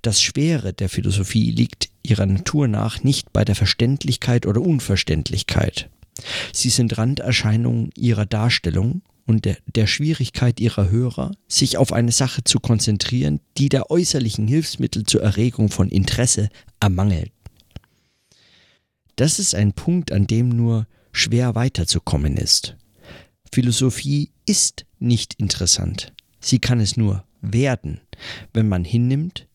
[0.00, 5.90] Das Schwere der Philosophie liegt ihrer Natur nach nicht bei der Verständlichkeit oder Unverständlichkeit.
[6.52, 12.44] Sie sind Randerscheinungen ihrer Darstellung und der, der, Schwierigkeit ihrer Hörer, sich auf eine Sache
[12.44, 16.48] zu konzentrieren, die der äußerlichen Hilfsmittel zur Erregung von Interesse
[16.80, 17.30] ermangelt.
[19.16, 22.76] Das ist ein Punkt, an dem nur schwer weiterzukommen ist.
[23.52, 26.12] Philosophie ist nicht interessant.
[26.40, 28.00] Sie kann es nur werden,
[28.52, 29.47] wenn man hinnimmt,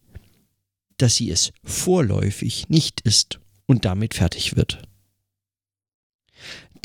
[0.97, 4.81] dass sie es vorläufig nicht ist und damit fertig wird.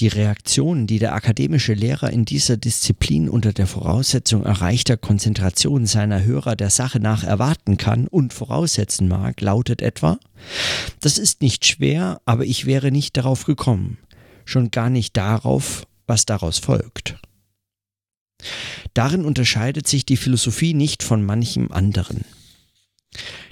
[0.00, 6.22] Die Reaktionen, die der akademische Lehrer in dieser Disziplin unter der Voraussetzung erreichter Konzentration seiner
[6.22, 10.20] Hörer der Sache nach erwarten kann und voraussetzen mag, lautet etwa,
[11.00, 13.98] das ist nicht schwer, aber ich wäre nicht darauf gekommen,
[14.44, 17.16] schon gar nicht darauf, was daraus folgt.
[18.94, 22.24] Darin unterscheidet sich die Philosophie nicht von manchem anderen.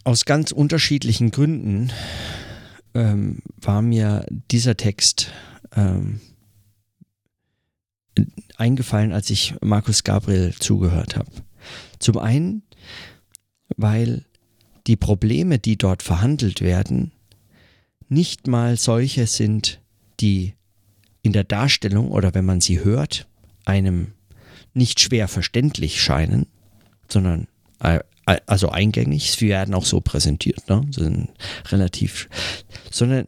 [0.04, 1.90] aus ganz unterschiedlichen Gründen
[2.94, 5.32] ähm, war mir dieser Text
[5.74, 6.20] ähm,
[8.56, 11.30] eingefallen, als ich Markus Gabriel zugehört habe.
[11.98, 12.62] Zum einen,
[13.76, 14.24] weil
[14.86, 17.12] die Probleme, die dort verhandelt werden,
[18.08, 19.80] nicht mal solche sind,
[20.20, 20.54] die
[21.22, 23.26] in der Darstellung oder wenn man sie hört,
[23.64, 24.12] einem
[24.74, 26.46] nicht schwer verständlich scheinen,
[27.08, 27.48] sondern
[28.26, 30.82] also eingängig, sie werden auch so präsentiert, ne?
[30.90, 31.28] sind
[31.70, 32.28] relativ,
[32.90, 33.26] sondern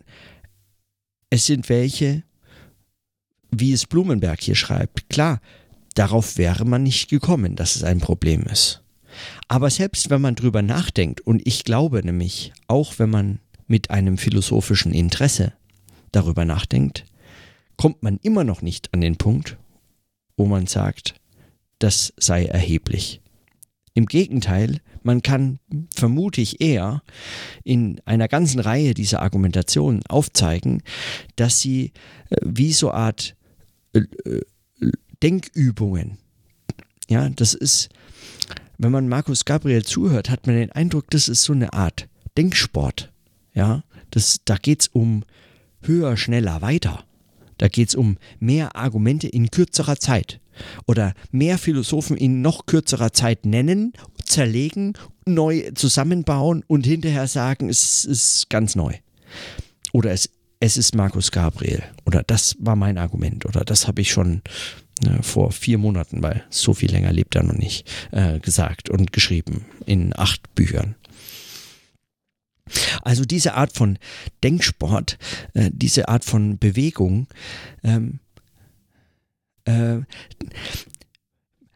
[1.30, 2.22] es sind welche,
[3.50, 5.40] wie es Blumenberg hier schreibt, klar,
[5.94, 8.82] darauf wäre man nicht gekommen, dass es ein Problem ist.
[9.48, 14.18] Aber selbst wenn man drüber nachdenkt, und ich glaube nämlich, auch wenn man mit einem
[14.18, 15.52] philosophischen Interesse
[16.12, 17.04] darüber nachdenkt,
[17.76, 19.56] kommt man immer noch nicht an den Punkt,
[20.36, 21.14] wo man sagt,
[21.78, 23.20] das sei erheblich.
[23.96, 25.58] Im Gegenteil, man kann,
[25.94, 27.02] vermute ich eher,
[27.64, 30.82] in einer ganzen Reihe dieser Argumentationen aufzeigen,
[31.36, 31.92] dass sie
[32.28, 33.34] äh, wie so Art
[33.94, 34.42] äh, äh,
[35.22, 36.18] Denkübungen,
[37.08, 37.88] ja, das ist,
[38.76, 42.06] wenn man Markus Gabriel zuhört, hat man den Eindruck, das ist so eine Art
[42.36, 43.10] Denksport,
[43.54, 45.24] ja, das, da geht es um
[45.80, 47.06] höher, schneller, weiter.
[47.56, 50.38] Da geht es um mehr Argumente in kürzerer Zeit
[50.86, 53.92] oder mehr Philosophen in noch kürzerer Zeit nennen,
[54.24, 54.94] zerlegen,
[55.26, 58.94] neu zusammenbauen und hinterher sagen, es ist ganz neu.
[59.92, 61.82] Oder es, es ist Markus Gabriel.
[62.04, 63.46] Oder das war mein Argument.
[63.46, 64.42] Oder das habe ich schon
[65.04, 69.12] äh, vor vier Monaten, weil so viel länger lebt er noch nicht, äh, gesagt und
[69.12, 70.96] geschrieben in acht Büchern.
[73.02, 73.98] Also diese Art von
[74.42, 75.18] Denksport,
[75.54, 77.28] äh, diese Art von Bewegung,
[77.84, 78.18] ähm,
[79.66, 80.00] äh,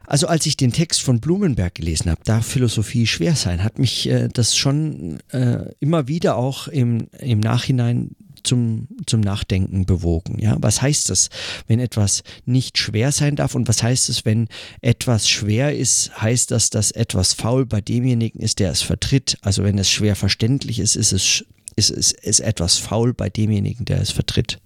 [0.07, 4.09] also als ich den Text von Blumenberg gelesen habe, darf Philosophie schwer sein, hat mich
[4.09, 10.37] äh, das schon äh, immer wieder auch im, im Nachhinein zum, zum Nachdenken bewogen.
[10.39, 10.57] Ja?
[10.59, 11.29] Was heißt das,
[11.67, 14.47] wenn etwas nicht schwer sein darf und was heißt es, wenn
[14.81, 19.37] etwas schwer ist, heißt das, dass etwas faul bei demjenigen ist, der es vertritt.
[19.41, 23.85] Also wenn es schwer verständlich ist, ist es ist, ist, ist etwas faul bei demjenigen,
[23.85, 24.59] der es vertritt.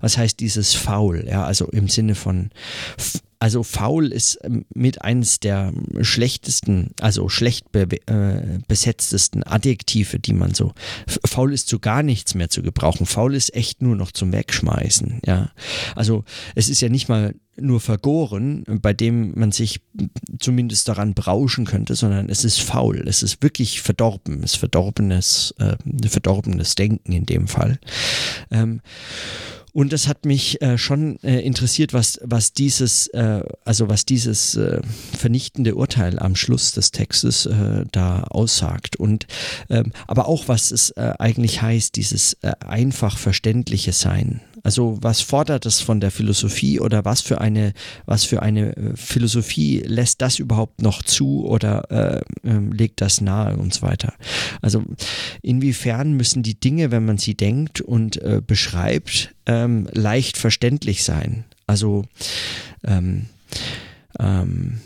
[0.00, 1.24] Was heißt dieses faul?
[1.28, 2.50] Ja, also im Sinne von
[3.42, 10.32] also faul ist ähm, mit eines der schlechtesten, also schlecht be äh, besetztesten Adjektive, die
[10.32, 10.74] man so.
[11.26, 13.04] Faul ist zu gar nichts mehr zu gebrauchen.
[13.04, 15.22] Faul ist echt nur noch zum Wegschmeißen.
[15.26, 15.50] Ja,
[15.96, 16.22] also
[16.54, 19.80] es ist ja nicht mal nur vergoren, bei dem man sich
[20.38, 25.52] zumindest daran berauschen könnte, sondern es ist faul, es ist wirklich verdorben, es ist verdorbenes,
[25.58, 25.74] äh,
[26.08, 27.80] verdorbenes Denken in dem Fall.
[28.52, 28.82] Ähm,
[29.72, 34.54] und das hat mich äh, schon äh, interessiert, was, was dieses, äh, also was dieses
[34.54, 34.80] äh,
[35.18, 38.96] vernichtende Urteil am Schluss des Textes äh, da aussagt.
[38.96, 39.26] Und
[39.70, 44.40] ähm, aber auch, was es äh, eigentlich heißt, dieses einfach verständliche Sein.
[44.62, 47.72] Also was fordert es von der Philosophie oder was für eine,
[48.06, 53.20] was für eine äh, Philosophie lässt das überhaupt noch zu oder äh, äh, legt das
[53.20, 54.14] nahe und so weiter.
[54.60, 54.84] Also
[55.42, 61.44] inwiefern müssen die Dinge, wenn man sie denkt und äh, beschreibt, ähm, leicht verständlich sein.
[61.66, 62.04] Also
[62.84, 63.26] ähm,
[64.18, 64.80] ähm,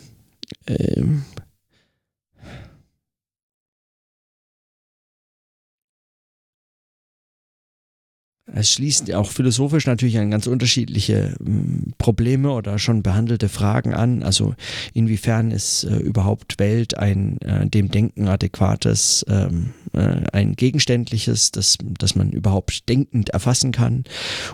[8.56, 14.22] Es schließt auch philosophisch natürlich an ganz unterschiedliche hm, Probleme oder schon behandelte Fragen an.
[14.22, 14.54] Also
[14.94, 21.76] inwiefern ist äh, überhaupt Welt ein äh, dem Denken adäquates, ähm, äh, ein gegenständliches, das,
[21.98, 24.04] das man überhaupt denkend erfassen kann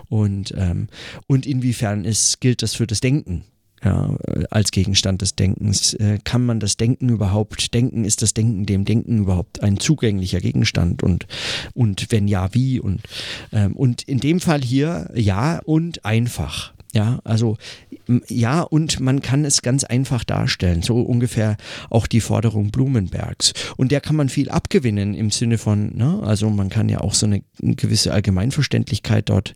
[0.09, 0.87] und, ähm,
[1.27, 3.45] und inwiefern ist, gilt das für das Denken
[3.83, 4.15] ja,
[4.49, 5.93] als Gegenstand des Denkens.
[5.95, 8.05] Äh, kann man das Denken überhaupt denken?
[8.05, 11.03] Ist das Denken dem Denken überhaupt ein zugänglicher Gegenstand?
[11.03, 11.27] Und,
[11.73, 12.79] und wenn ja, wie?
[12.79, 13.01] Und,
[13.51, 16.73] ähm, und in dem Fall hier ja und einfach.
[16.93, 17.57] Ja, also
[18.27, 20.81] ja, und man kann es ganz einfach darstellen.
[20.81, 21.57] So ungefähr
[21.89, 23.53] auch die Forderung Blumenbergs.
[23.77, 27.13] Und der kann man viel abgewinnen im Sinne von, ne, also man kann ja auch
[27.13, 29.55] so eine gewisse Allgemeinverständlichkeit dort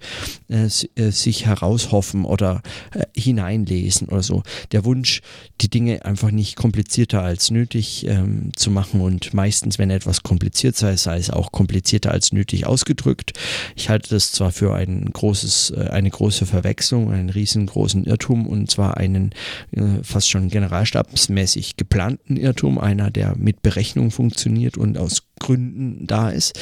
[0.49, 2.61] äh, äh, sich heraushoffen oder
[2.93, 4.43] äh, hineinlesen oder so.
[4.71, 5.21] Der Wunsch,
[5.61, 10.75] die Dinge einfach nicht komplizierter als nötig ähm, zu machen und meistens, wenn etwas kompliziert
[10.75, 13.33] sei, sei es auch komplizierter als nötig ausgedrückt.
[13.75, 18.36] Ich halte das zwar für ein großes, äh, eine große Verwechslung, ein einen riesengroßen Irrtum
[18.45, 19.31] und zwar einen
[19.71, 26.29] äh, fast schon generalstabsmäßig geplanten Irrtum, einer, der mit Berechnung funktioniert und aus Gründen da
[26.29, 26.59] ist.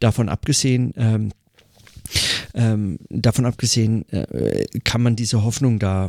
[0.00, 1.30] Davon abgesehen, ähm,
[2.54, 6.08] ähm, davon abgesehen äh, kann man diese Hoffnung da,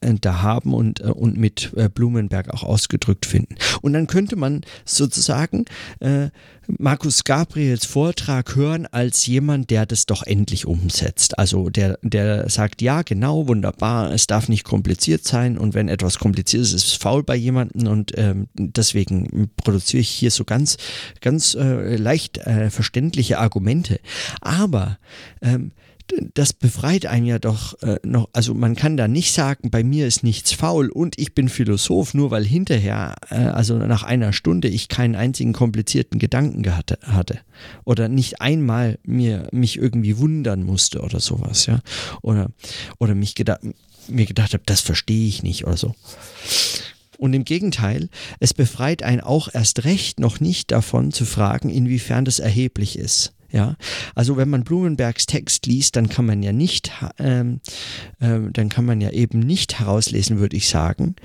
[0.00, 3.56] äh, da haben und, äh, und mit äh, Blumenberg auch ausgedrückt finden.
[3.80, 5.64] Und dann könnte man sozusagen
[6.00, 6.28] äh,
[6.66, 11.38] Markus Gabriels Vortrag hören als jemand, der das doch endlich umsetzt.
[11.38, 16.18] Also der, der sagt, ja, genau, wunderbar, es darf nicht kompliziert sein und wenn etwas
[16.18, 20.76] kompliziert ist, ist es faul bei jemandem und ähm, deswegen produziere ich hier so ganz,
[21.20, 24.00] ganz äh, leicht äh, verständliche Argumente.
[24.40, 24.98] Aber
[25.40, 25.72] ähm,
[26.34, 30.06] das befreit einen ja doch äh, noch, also man kann da nicht sagen, bei mir
[30.06, 34.68] ist nichts faul und ich bin Philosoph, nur weil hinterher, äh, also nach einer Stunde,
[34.68, 37.40] ich keinen einzigen komplizierten Gedanken hatte, hatte
[37.84, 41.80] oder nicht einmal mir mich irgendwie wundern musste oder sowas, ja,
[42.22, 42.50] oder,
[42.98, 43.60] oder mich gedacht,
[44.08, 45.94] mir gedacht habe, das verstehe ich nicht oder so.
[47.18, 48.08] Und im Gegenteil,
[48.40, 53.32] es befreit einen auch erst recht noch nicht davon zu fragen, inwiefern das erheblich ist.
[53.52, 53.76] Ja,
[54.14, 57.60] also wenn man Blumenbergs Text liest, dann kann man ja nicht, ähm,
[58.18, 61.16] äh, dann kann man ja eben nicht herauslesen, würde ich sagen,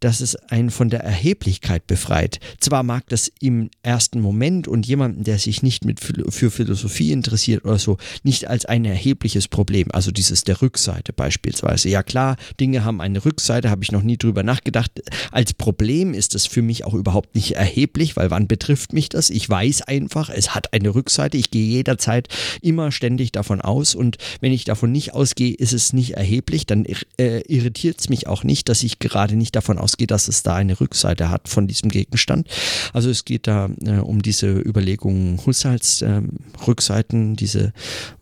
[0.00, 2.40] dass es einen von der Erheblichkeit befreit.
[2.58, 7.64] Zwar mag das im ersten Moment und jemanden, der sich nicht mit für Philosophie interessiert
[7.64, 11.88] oder so, nicht als ein erhebliches Problem, also dieses der Rückseite beispielsweise.
[11.88, 15.02] Ja klar, Dinge haben eine Rückseite, habe ich noch nie drüber nachgedacht.
[15.30, 19.30] Als Problem ist es für mich auch überhaupt nicht erheblich, weil wann betrifft mich das?
[19.30, 21.36] Ich weiß einfach, es hat eine Rückseite.
[21.36, 22.28] Ich gehe jederzeit
[22.62, 26.86] immer ständig davon aus und wenn ich davon nicht ausgehe, ist es nicht erheblich, dann
[27.18, 30.54] äh, irritiert es mich auch nicht, dass ich gerade nicht davon ausgehe, dass es da
[30.54, 32.48] eine Rückseite hat von diesem Gegenstand.
[32.92, 36.22] Also es geht da äh, um diese Überlegungen Husserls äh,
[36.66, 37.72] Rückseiten, diese,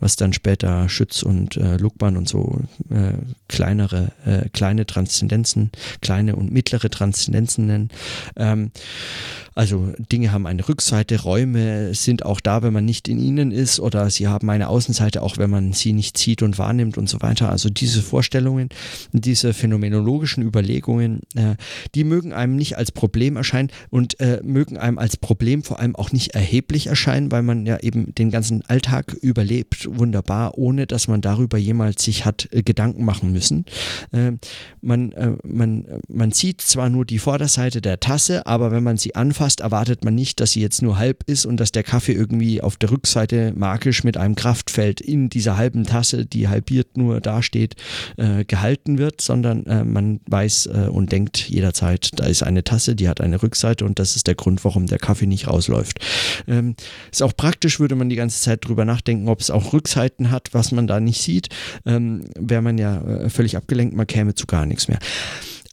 [0.00, 3.12] was dann später Schütz und äh, Luckmann und so äh,
[3.48, 7.90] kleinere, äh, kleine Transzendenzen, kleine und mittlere Transzendenzen nennen.
[8.37, 8.70] Ähm,
[9.59, 13.81] also Dinge haben eine Rückseite, Räume sind auch da, wenn man nicht in ihnen ist
[13.81, 17.20] oder sie haben eine Außenseite, auch wenn man sie nicht sieht und wahrnimmt und so
[17.22, 17.50] weiter.
[17.50, 18.68] Also diese Vorstellungen,
[19.12, 21.57] diese phänomenologischen Überlegungen, äh,
[21.94, 25.97] die mögen einem nicht als Problem erscheinen und äh, mögen einem als Problem vor allem
[25.97, 31.09] auch nicht erheblich erscheinen, weil man ja eben den ganzen Alltag überlebt, wunderbar, ohne dass
[31.09, 33.64] man darüber jemals sich hat äh, Gedanken machen müssen.
[34.12, 34.33] Äh,
[34.81, 39.61] man, man, man sieht zwar nur die Vorderseite der Tasse, aber wenn man sie anfasst,
[39.61, 42.77] erwartet man nicht, dass sie jetzt nur halb ist und dass der Kaffee irgendwie auf
[42.77, 47.77] der Rückseite magisch mit einem Kraftfeld in dieser halben Tasse, die halbiert nur dasteht,
[48.17, 52.94] äh, gehalten wird, sondern äh, man weiß äh, und denkt jederzeit, da ist eine Tasse,
[52.94, 56.01] die hat eine Rückseite und das ist der Grund, warum der Kaffee nicht rausläuft.
[56.46, 56.77] Ähm,
[57.11, 60.51] ist auch praktisch, würde man die ganze Zeit drüber nachdenken, ob es auch Rückseiten hat,
[60.53, 61.49] was man da nicht sieht.
[61.87, 64.99] Ähm, Wäre man ja äh, völlig abgelenkt, man käme zu gar nichts mehr.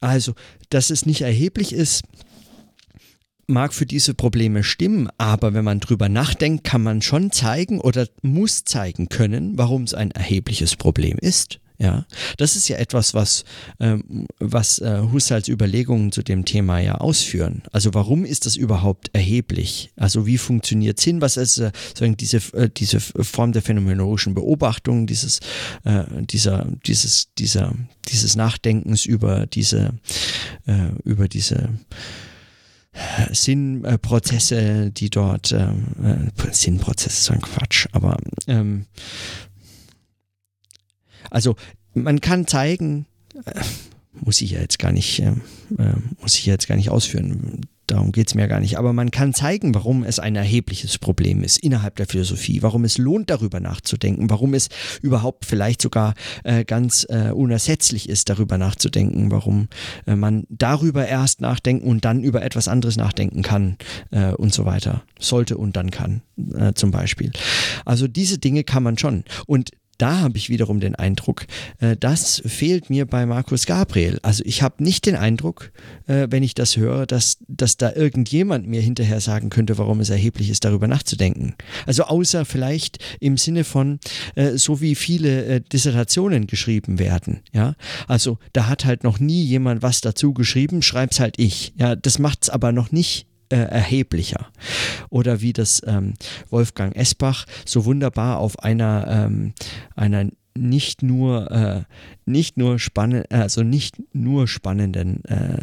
[0.01, 0.33] Also,
[0.69, 2.03] dass es nicht erheblich ist,
[3.47, 8.07] mag für diese Probleme stimmen, aber wenn man drüber nachdenkt, kann man schon zeigen oder
[8.21, 11.59] muss zeigen können, warum es ein erhebliches Problem ist.
[11.77, 12.05] Ja,
[12.37, 13.43] das ist ja etwas, was,
[13.79, 17.63] ähm, was äh, Husserls Überlegungen zu dem Thema ja ausführen.
[17.71, 19.91] Also warum ist das überhaupt erheblich?
[19.97, 21.21] Also wie funktioniert Sinn?
[21.21, 25.39] Was ist äh, diese, äh, diese Form der phänomenologischen Beobachtung, dieses,
[25.83, 27.73] äh, dieser, dieses, dieser,
[28.07, 29.93] dieses Nachdenkens über diese,
[30.65, 31.69] äh, über diese
[33.31, 38.17] Sinnprozesse, die dort, ähm, äh, Sinnprozesse so ein Quatsch, aber
[38.47, 38.85] ähm,
[41.35, 41.57] also
[41.93, 43.07] man kann zeigen,
[43.45, 43.61] äh,
[44.13, 45.33] muss ich ja jetzt gar nicht, äh,
[45.77, 48.77] äh muss ich jetzt gar nicht ausführen darum geht es mir gar nicht.
[48.77, 52.97] Aber man kann zeigen, warum es ein erhebliches Problem ist innerhalb der Philosophie, warum es
[52.97, 54.69] lohnt, darüber nachzudenken, warum es
[55.01, 56.13] überhaupt vielleicht sogar
[56.43, 59.67] äh, ganz äh, unersetzlich ist, darüber nachzudenken, warum
[60.07, 63.77] äh, man darüber erst nachdenken und dann über etwas anderes nachdenken kann
[64.11, 65.03] äh, und so weiter.
[65.19, 66.21] Sollte und dann kann,
[66.53, 67.31] äh, zum Beispiel.
[67.85, 69.23] Also diese Dinge kann man schon.
[69.45, 71.45] Und da habe ich wiederum den Eindruck,
[71.79, 74.19] äh, das fehlt mir bei Markus Gabriel.
[74.21, 75.71] Also ich habe nicht den Eindruck,
[76.07, 80.09] äh, wenn ich das höre, dass, dass da irgendjemand mir hinterher sagen könnte, warum es
[80.09, 81.55] erheblich ist, darüber nachzudenken.
[81.85, 83.99] Also außer vielleicht im Sinne von,
[84.35, 87.41] äh, so wie viele äh, Dissertationen geschrieben werden.
[87.53, 87.75] Ja,
[88.07, 91.73] also da hat halt noch nie jemand was dazu geschrieben, schreib's halt ich.
[91.77, 94.47] Ja, das macht's aber noch nicht äh, erheblicher.
[95.09, 96.13] Oder wie das ähm,
[96.49, 99.53] Wolfgang Esbach so wunderbar auf einer, ähm,
[99.95, 101.83] einer nicht nur äh,
[102.25, 105.57] nicht nur spannend also nicht nur spannenden äh,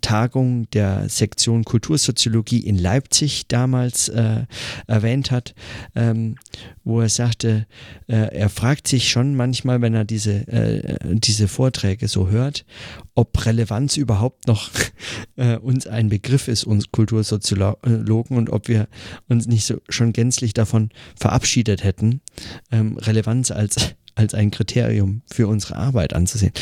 [0.00, 4.44] Tagung der Sektion Kultursoziologie in Leipzig damals äh,
[4.86, 5.54] erwähnt hat,
[5.96, 6.36] ähm,
[6.84, 7.66] wo er sagte,
[8.06, 12.64] äh, er fragt sich schon manchmal, wenn er diese, äh, diese Vorträge so hört,
[13.16, 14.70] ob Relevanz überhaupt noch
[15.36, 18.86] äh, uns ein Begriff ist, uns Kultursoziologen, und ob wir
[19.28, 22.20] uns nicht so schon gänzlich davon verabschiedet hätten,
[22.70, 26.52] ähm, Relevanz als, als ein Kriterium für unsere Arbeit anzusehen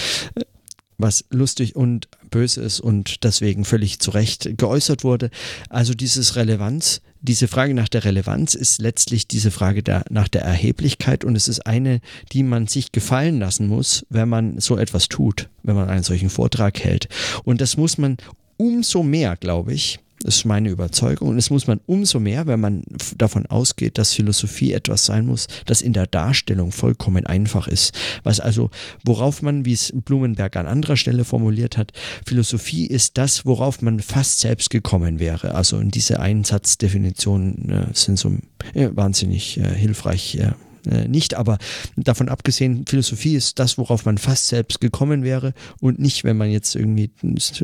[1.02, 5.30] was lustig und böse ist und deswegen völlig zu Recht geäußert wurde.
[5.68, 10.42] Also dieses Relevanz, diese Frage nach der Relevanz ist letztlich diese Frage der, nach der
[10.42, 12.00] Erheblichkeit und es ist eine,
[12.32, 16.30] die man sich gefallen lassen muss, wenn man so etwas tut, wenn man einen solchen
[16.30, 17.08] Vortrag hält.
[17.44, 18.16] Und das muss man
[18.56, 21.28] umso mehr, glaube ich, das ist meine Überzeugung.
[21.28, 22.82] Und es muss man umso mehr, wenn man
[23.16, 27.98] davon ausgeht, dass Philosophie etwas sein muss, das in der Darstellung vollkommen einfach ist.
[28.22, 28.70] Was also,
[29.04, 31.92] worauf man, wie es Blumenberg an anderer Stelle formuliert hat,
[32.26, 35.54] Philosophie ist das, worauf man fast selbst gekommen wäre.
[35.54, 38.32] Also in diese Einsatzdefinitionen äh, sind so
[38.74, 40.52] äh, wahnsinnig äh, hilfreich äh,
[40.86, 41.58] äh, nicht, aber
[41.96, 46.50] davon abgesehen, Philosophie ist das, worauf man fast selbst gekommen wäre und nicht, wenn man
[46.50, 47.10] jetzt irgendwie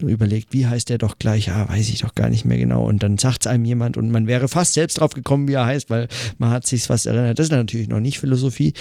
[0.01, 3.03] überlegt, wie heißt der doch gleich, ah, weiß ich doch gar nicht mehr genau und
[3.03, 5.91] dann sagt es einem jemand und man wäre fast selbst drauf gekommen, wie er heißt,
[5.91, 6.09] weil
[6.39, 7.39] man hat sich was erinnert.
[7.39, 8.75] Das ist natürlich noch nicht Philosophie.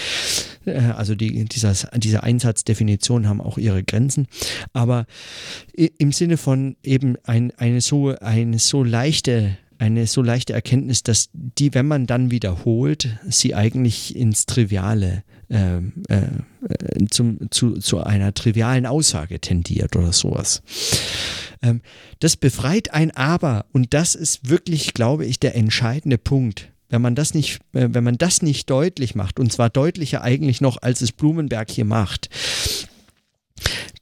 [0.64, 4.26] Äh, also die, dieser, diese Einsatzdefinitionen haben auch ihre Grenzen,
[4.72, 5.06] aber
[5.74, 11.28] im Sinne von eben ein, eine so, eine so leichte eine so leichte Erkenntnis, dass
[11.32, 18.34] die, wenn man dann wiederholt, sie eigentlich ins Triviale, äh, äh, zum, zu, zu einer
[18.34, 20.62] trivialen Aussage tendiert oder sowas.
[21.62, 21.82] Ähm,
[22.18, 26.72] das befreit ein Aber und das ist wirklich, glaube ich, der entscheidende Punkt.
[26.88, 30.60] Wenn man das nicht, äh, wenn man das nicht deutlich macht, und zwar deutlicher eigentlich
[30.60, 32.28] noch, als es Blumenberg hier macht,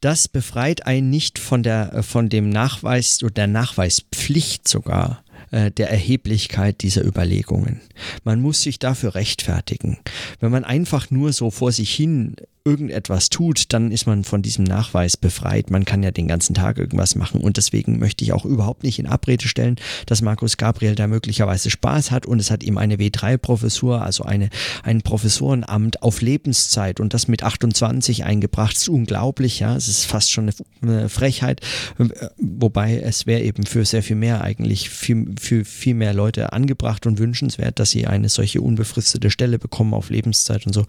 [0.01, 5.24] das befreit einen nicht von der, äh, von dem Nachweis oder der Nachweispflicht sogar
[5.55, 7.81] äh, der Erheblichkeit dieser Überlegungen.
[8.25, 9.99] Man muss sich dafür rechtfertigen.
[10.41, 12.35] Wenn man einfach nur so vor sich hin
[12.67, 15.71] irgendetwas tut, dann ist man von diesem Nachweis befreit.
[15.71, 18.99] Man kann ja den ganzen Tag irgendwas machen und deswegen möchte ich auch überhaupt nicht
[18.99, 22.97] in Abrede stellen, dass Markus Gabriel da möglicherweise Spaß hat und es hat ihm eine
[22.97, 24.49] W3-Professur, also eine,
[24.83, 28.75] ein Professorenamt auf Lebenszeit und das mit 28 eingebracht.
[28.75, 29.77] Das ist unglaublich, ja.
[29.77, 30.51] Es ist fast schon
[30.81, 31.61] eine Frechheit,
[32.39, 37.07] wobei es wäre eben für sehr viel mehr eigentlich, für, für viel mehr Leute angebracht
[37.07, 40.87] und wünschenswert, dass sie eine solche unbefristete Stelle bekommen auf Lebenszeit und so,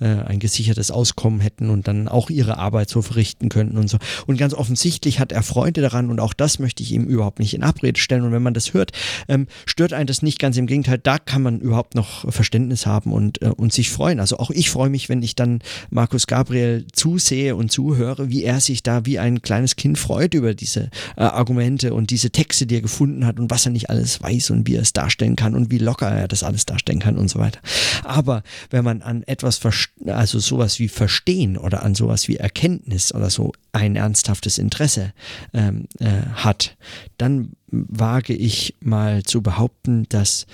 [0.00, 3.98] äh, ein gesichertes Auskommen hätten und dann auch ihre Arbeit so verrichten könnten und so.
[4.26, 7.54] Und ganz offensichtlich hat er Freude daran und auch das möchte ich ihm überhaupt nicht
[7.54, 8.22] in Abrede stellen.
[8.22, 8.92] Und wenn man das hört,
[9.28, 13.12] ähm, stört einen das nicht, ganz im Gegenteil, da kann man überhaupt noch Verständnis haben
[13.12, 14.20] und, äh, und sich freuen.
[14.20, 15.60] Also auch ich freue mich, wenn ich dann
[15.90, 20.54] Markus Gabriel zusehe und zuhöre, wie er sich da wie ein kleines Kind freut über
[20.54, 24.20] diese äh, Argumente und diese Texte, die er gefunden hat und was er nicht alles
[24.20, 27.16] weiß und wie er es darstellen kann und wie locker er das alles darstellen kann
[27.16, 27.60] und so weiter.
[28.02, 29.60] Aber wenn man an etwas,
[30.06, 35.12] also sowas wie Verstehen oder an sowas wie Erkenntnis oder so ein ernsthaftes Interesse
[35.52, 36.78] ähm, äh, hat,
[37.18, 40.46] dann wage ich mal zu behaupten, dass,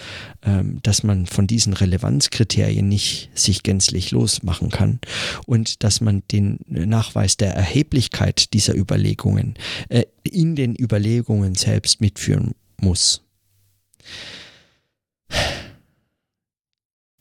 [0.43, 4.99] ähm, dass man von diesen Relevanzkriterien nicht sich gänzlich losmachen kann
[5.47, 9.55] und dass man den Nachweis der Erheblichkeit dieser Überlegungen
[9.89, 13.23] äh, in den Überlegungen selbst mitführen muss.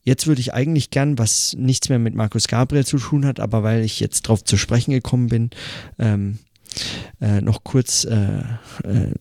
[0.10, 3.62] Jetzt würde ich eigentlich gern, was nichts mehr mit Markus Gabriel zu tun hat, aber
[3.62, 5.52] weil ich jetzt darauf zu sprechen gekommen bin,
[6.00, 6.40] ähm,
[7.22, 8.40] äh, noch kurz äh,
[8.86, 9.14] äh,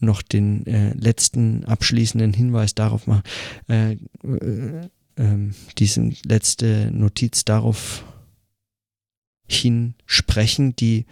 [0.00, 3.22] noch den äh, letzten abschließenden Hinweis darauf machen,
[3.68, 4.88] äh, äh,
[5.18, 8.04] ähm, diesen letzte Notiz darauf
[9.46, 11.06] hinsprechen, die,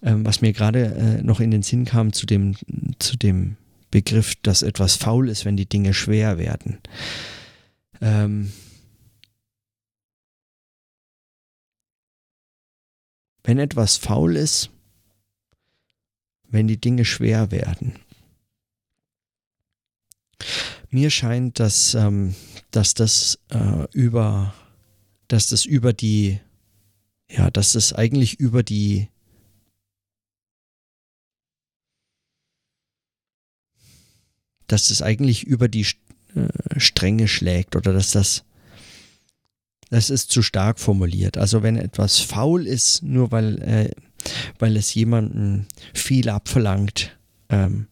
[0.00, 2.54] ähm, was mir gerade noch in den Sinn kam zu dem,
[3.00, 3.56] zu dem
[3.90, 6.78] Begriff, dass etwas faul ist, wenn die Dinge schwer werden.
[8.02, 8.52] Ähm,
[13.44, 14.70] wenn etwas faul ist,
[16.48, 17.94] wenn die Dinge schwer werden.
[20.90, 22.34] Mir scheint, dass, ähm,
[22.72, 24.52] dass das äh, über,
[25.28, 26.40] dass das über die,
[27.30, 29.08] ja, dass das eigentlich über die
[34.72, 35.84] dass das eigentlich über die
[36.34, 38.44] äh, Stränge schlägt oder dass das
[39.92, 41.36] das ist zu stark formuliert.
[41.36, 43.90] Also wenn etwas faul ist, nur weil, äh,
[44.58, 47.14] weil es jemanden viel abverlangt,
[47.50, 47.88] ähm,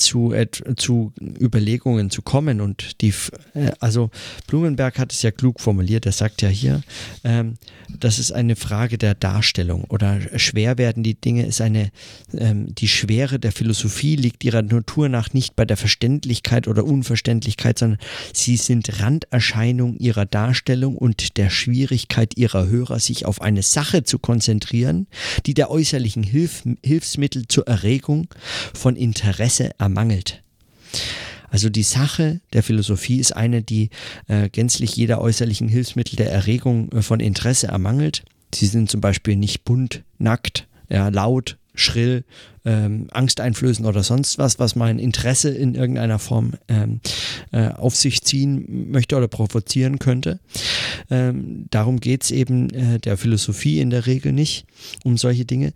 [0.00, 0.34] zu,
[0.76, 2.60] zu Überlegungen zu kommen.
[2.60, 3.12] Und die,
[3.54, 4.10] äh, also
[4.46, 6.82] Blumenberg hat es ja klug formuliert, er sagt ja hier,
[7.24, 7.54] ähm,
[7.98, 11.90] das ist eine Frage der Darstellung oder schwer werden die Dinge, ist eine,
[12.36, 17.78] ähm, die Schwere der Philosophie liegt ihrer Natur nach nicht bei der Verständlichkeit oder Unverständlichkeit,
[17.78, 17.98] sondern
[18.32, 24.18] sie sind Randerscheinung ihrer Darstellung und der Schwierigkeit ihrer Hörer, sich auf eine Sache zu
[24.18, 25.06] konzentrieren,
[25.46, 28.28] die der äußerlichen Hilf Hilfsmittel zur Erregung
[28.74, 30.42] von Interesse ermöglicht ermangelt.
[31.50, 33.90] Also die Sache der Philosophie ist eine, die
[34.28, 38.22] äh, gänzlich jeder äußerlichen Hilfsmittel der Erregung äh, von Interesse ermangelt.
[38.54, 42.24] Sie sind zum Beispiel nicht bunt, nackt, ja, laut, schrill,
[42.64, 47.00] ähm, angsteinflößend oder sonst was, was mein Interesse in irgendeiner Form ähm,
[47.52, 50.40] äh, auf sich ziehen möchte oder provozieren könnte.
[51.10, 54.66] Ähm, darum geht es eben äh, der Philosophie in der Regel nicht,
[55.04, 55.72] um solche Dinge.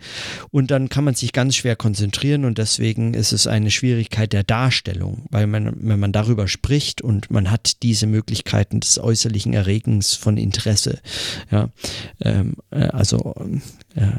[0.51, 4.45] Und dann kann man sich ganz schwer konzentrieren und deswegen ist es eine Schwierigkeit der
[4.45, 10.15] Darstellung, weil man, wenn man darüber spricht und man hat diese Möglichkeiten des äußerlichen Erregens
[10.15, 10.99] von Interesse,
[11.51, 11.71] ja,
[12.21, 13.35] ähm, äh, also
[13.95, 14.19] äh,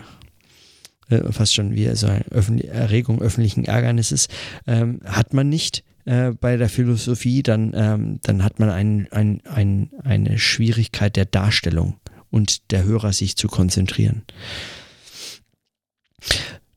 [1.10, 4.28] äh, fast schon wie so eine Öffentlich Erregung öffentlichen Ärgernisses,
[4.68, 9.42] ähm, hat man nicht äh, bei der Philosophie, dann, ähm, dann hat man ein, ein,
[9.46, 11.96] ein, eine Schwierigkeit der Darstellung
[12.30, 14.24] und der Hörer sich zu konzentrieren.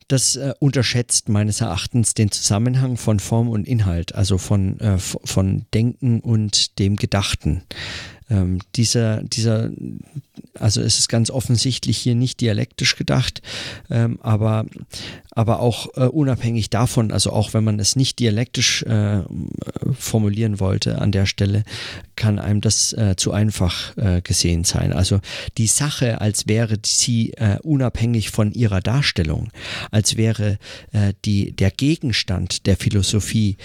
[0.09, 5.67] Das äh, unterschätzt meines Erachtens den Zusammenhang von Form und Inhalt, also von, äh, von
[5.75, 7.63] Denken und dem Gedachten.
[8.31, 9.71] Ähm, dieser, dieser,
[10.55, 13.43] also es ist ganz offensichtlich hier nicht dialektisch gedacht,
[13.91, 14.67] ähm, aber,
[15.39, 19.21] aber auch äh, unabhängig davon, also auch wenn man es nicht dialektisch äh,
[19.97, 21.63] formulieren wollte an der Stelle,
[22.17, 24.93] kann einem das äh, zu einfach äh, gesehen sein.
[24.93, 25.21] Also
[25.57, 29.53] die Sache, als wäre sie äh, unabhängig von ihrer Darstellung,
[29.93, 30.59] als wäre
[30.91, 33.59] äh, die, der Gegenstand der Philosophie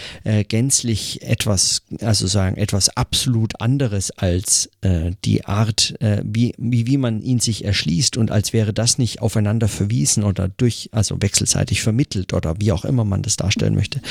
[0.50, 4.70] gänzlich etwas, also sagen, etwas absolut anderes als
[5.26, 9.68] die Art, wie, wie, wie man ihn sich erschließt und als wäre das nicht aufeinander
[9.68, 14.02] verwiesen oder durch, also wechselseitig vermittelt oder wie auch immer man das darstellen möchte,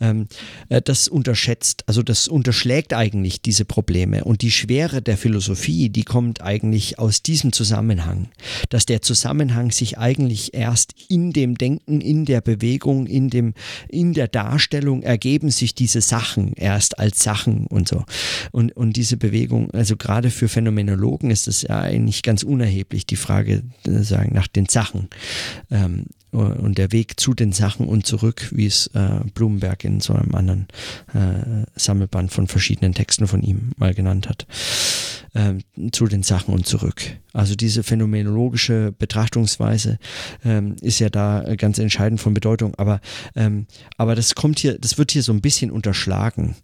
[0.00, 0.28] ähm,
[0.68, 6.04] äh, das unterschätzt, also das unterschlägt eigentlich diese Probleme und die Schwere der Philosophie, die
[6.04, 8.28] kommt eigentlich aus diesem Zusammenhang,
[8.68, 13.54] dass der Zusammenhang sich eigentlich erst in dem Denken, in der Bewegung, in dem,
[13.88, 18.04] in der Darstellung ergeben sich diese Sachen erst als Sachen und so.
[18.50, 23.16] Und, und diese Bewegung, also gerade für Phänomenologen ist es ja eigentlich ganz unerheblich, die
[23.16, 25.08] Frage äh, sagen nach den Sachen.
[25.70, 30.14] Ähm, und der Weg zu den Sachen und zurück, wie es äh, Blumenberg in so
[30.14, 30.66] einem anderen
[31.12, 34.46] äh, Sammelband von verschiedenen Texten von ihm mal genannt hat,
[35.34, 35.54] äh,
[35.92, 37.02] zu den Sachen und zurück.
[37.34, 39.98] Also diese phänomenologische Betrachtungsweise
[40.44, 43.00] ähm, ist ja da ganz entscheidend von Bedeutung, aber,
[43.36, 43.66] ähm,
[43.96, 46.56] aber das kommt hier, das wird hier so ein bisschen unterschlagen.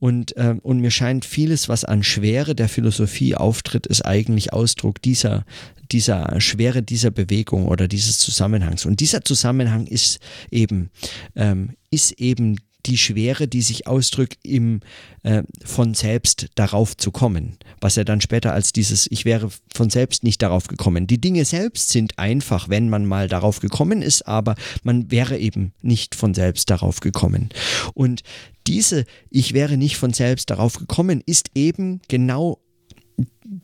[0.00, 5.00] Und, ähm, und mir scheint vieles, was an Schwere der Philosophie auftritt, ist eigentlich Ausdruck
[5.02, 5.44] dieser,
[5.92, 8.86] dieser Schwere dieser Bewegung oder dieses Zusammenhangs.
[8.86, 10.18] Und dieser Zusammenhang ist
[10.50, 10.90] eben,
[11.36, 14.80] ähm, ist eben die Schwere, die sich ausdrückt, im
[15.22, 19.90] äh, von selbst darauf zu kommen, was er dann später als dieses Ich wäre von
[19.90, 21.06] selbst nicht darauf gekommen.
[21.06, 25.72] Die Dinge selbst sind einfach, wenn man mal darauf gekommen ist, aber man wäre eben
[25.80, 27.50] nicht von selbst darauf gekommen.
[27.94, 28.22] Und
[28.66, 32.58] diese Ich wäre nicht von selbst darauf gekommen ist eben genau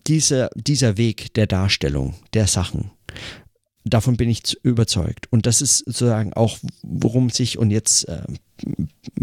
[0.07, 2.91] dieser, dieser Weg der Darstellung der Sachen.
[3.89, 5.31] Davon bin ich überzeugt.
[5.31, 8.23] Und das ist sozusagen auch, worum sich, und jetzt äh,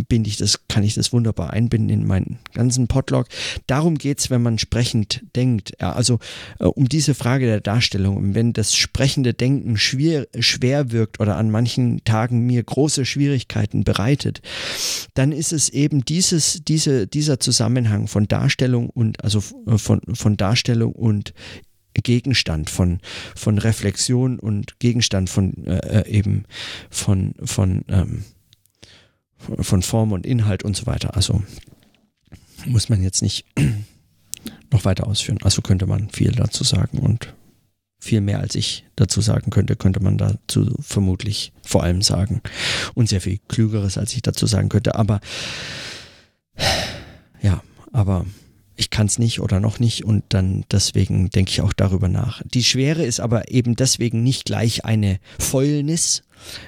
[0.08, 3.28] binde ich das, kann ich das wunderbar einbinden in meinen ganzen Podlog.
[3.68, 5.74] Darum geht es, wenn man sprechend denkt.
[5.80, 6.20] Ja, also
[6.60, 8.18] äh, um diese Frage der Darstellung.
[8.18, 13.84] Und wenn das sprechende Denken schwer, schwer wirkt oder an manchen Tagen mir große Schwierigkeiten
[13.84, 14.42] bereitet,
[15.14, 20.38] dann ist es eben dieses, diese, dieser Zusammenhang von Darstellung und also äh, von, von
[20.38, 21.34] Darstellung und
[22.04, 23.00] Gegenstand von,
[23.36, 26.46] von Reflexion und Gegenstand von äh, äh, eben
[26.90, 28.24] von, von, ähm,
[29.38, 31.16] von Form und Inhalt und so weiter.
[31.16, 31.44] Also
[32.66, 33.46] muss man jetzt nicht
[34.72, 35.40] noch weiter ausführen.
[35.44, 37.34] Also könnte man viel dazu sagen und
[38.00, 42.42] viel mehr als ich dazu sagen könnte, könnte man dazu vermutlich vor allem sagen.
[42.94, 44.96] Und sehr viel Klügeres, als ich dazu sagen könnte.
[44.96, 45.22] Aber
[47.42, 48.26] ja, aber
[48.76, 52.42] ich kann es nicht oder noch nicht und dann deswegen denke ich auch darüber nach.
[52.46, 56.24] Die Schwere ist aber eben deswegen nicht gleich eine Fäulnis,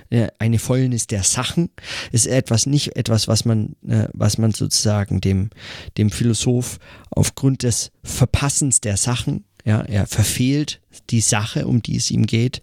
[0.10, 1.70] äh, eine Fäulnis der Sachen.
[2.12, 5.50] Ist etwas nicht etwas, was man, äh, was man sozusagen dem,
[5.98, 6.80] dem Philosoph
[7.10, 10.80] aufgrund des Verpassens der Sachen, ja, er verfehlt
[11.10, 12.62] die Sache, um die es ihm geht.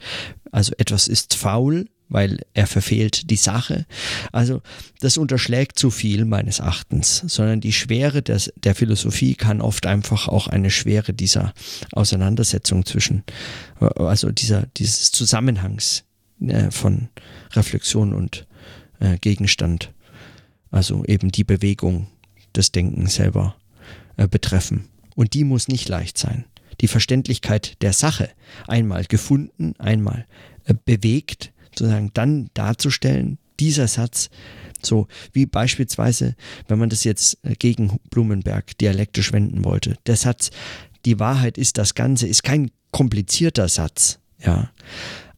[0.53, 3.87] Also etwas ist faul, weil er verfehlt die Sache.
[4.33, 4.63] Also
[5.01, 10.29] das unterschlägt zu viel meines Erachtens, sondern die Schwere des, der Philosophie kann oft einfach
[10.29, 11.55] auch eine Schwere dieser
[11.93, 13.25] Auseinandersetzung zwischen,
[13.81, 16.05] also dieser, dieses Zusammenhangs
[16.41, 17.09] äh, von
[17.53, 18.47] Reflexion und
[19.01, 19.93] äh, Gegenstand,
[20.71, 22.09] also eben die Bewegung
[22.55, 23.57] des Denkens selber
[24.17, 24.89] äh, betreffen.
[25.15, 26.45] Und die muss nicht leicht sein.
[26.81, 28.31] Die Verständlichkeit der Sache,
[28.67, 30.27] einmal gefunden, einmal
[30.85, 34.31] bewegt, sozusagen dann darzustellen, dieser Satz,
[34.83, 36.35] so wie beispielsweise,
[36.69, 40.51] wenn man das jetzt äh, gegen Blumenberg dialektisch wenden wollte, der Satz,
[41.05, 44.71] die Wahrheit ist das Ganze, ist kein komplizierter Satz, ja.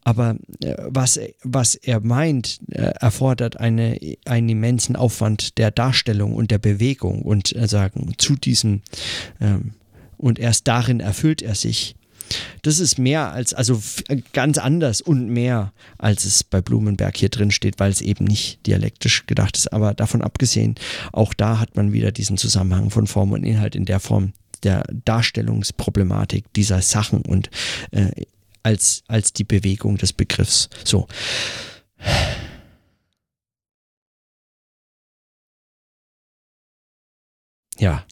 [0.03, 6.49] Aber äh, was, was er meint, äh, erfordert eine, einen immensen Aufwand der Darstellung und
[6.49, 8.81] der Bewegung und sagen, zu diesem,
[9.41, 9.73] ähm,
[10.15, 11.96] und erst darin erfüllt er sich.
[12.61, 13.81] Das ist mehr als, also
[14.33, 18.65] ganz anders und mehr, als es bei Blumenberg hier drin steht, weil es eben nicht
[18.65, 19.71] dialektisch gedacht ist.
[19.73, 20.75] Aber davon abgesehen,
[21.11, 24.83] auch da hat man wieder diesen Zusammenhang von Form und Inhalt in der Form der
[25.05, 27.49] Darstellungsproblematik dieser Sachen und
[27.91, 28.11] äh,
[28.63, 30.69] als, als die Bewegung des Begriffs.
[30.83, 31.07] So.
[37.79, 38.05] Ja.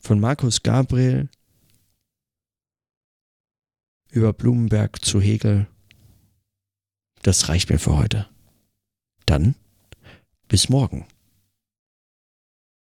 [0.00, 1.28] Von Markus Gabriel
[4.10, 5.66] über Blumenberg zu Hegel.
[7.22, 8.26] Das reicht mir für heute.
[9.26, 9.54] Dann
[10.48, 11.06] bis morgen.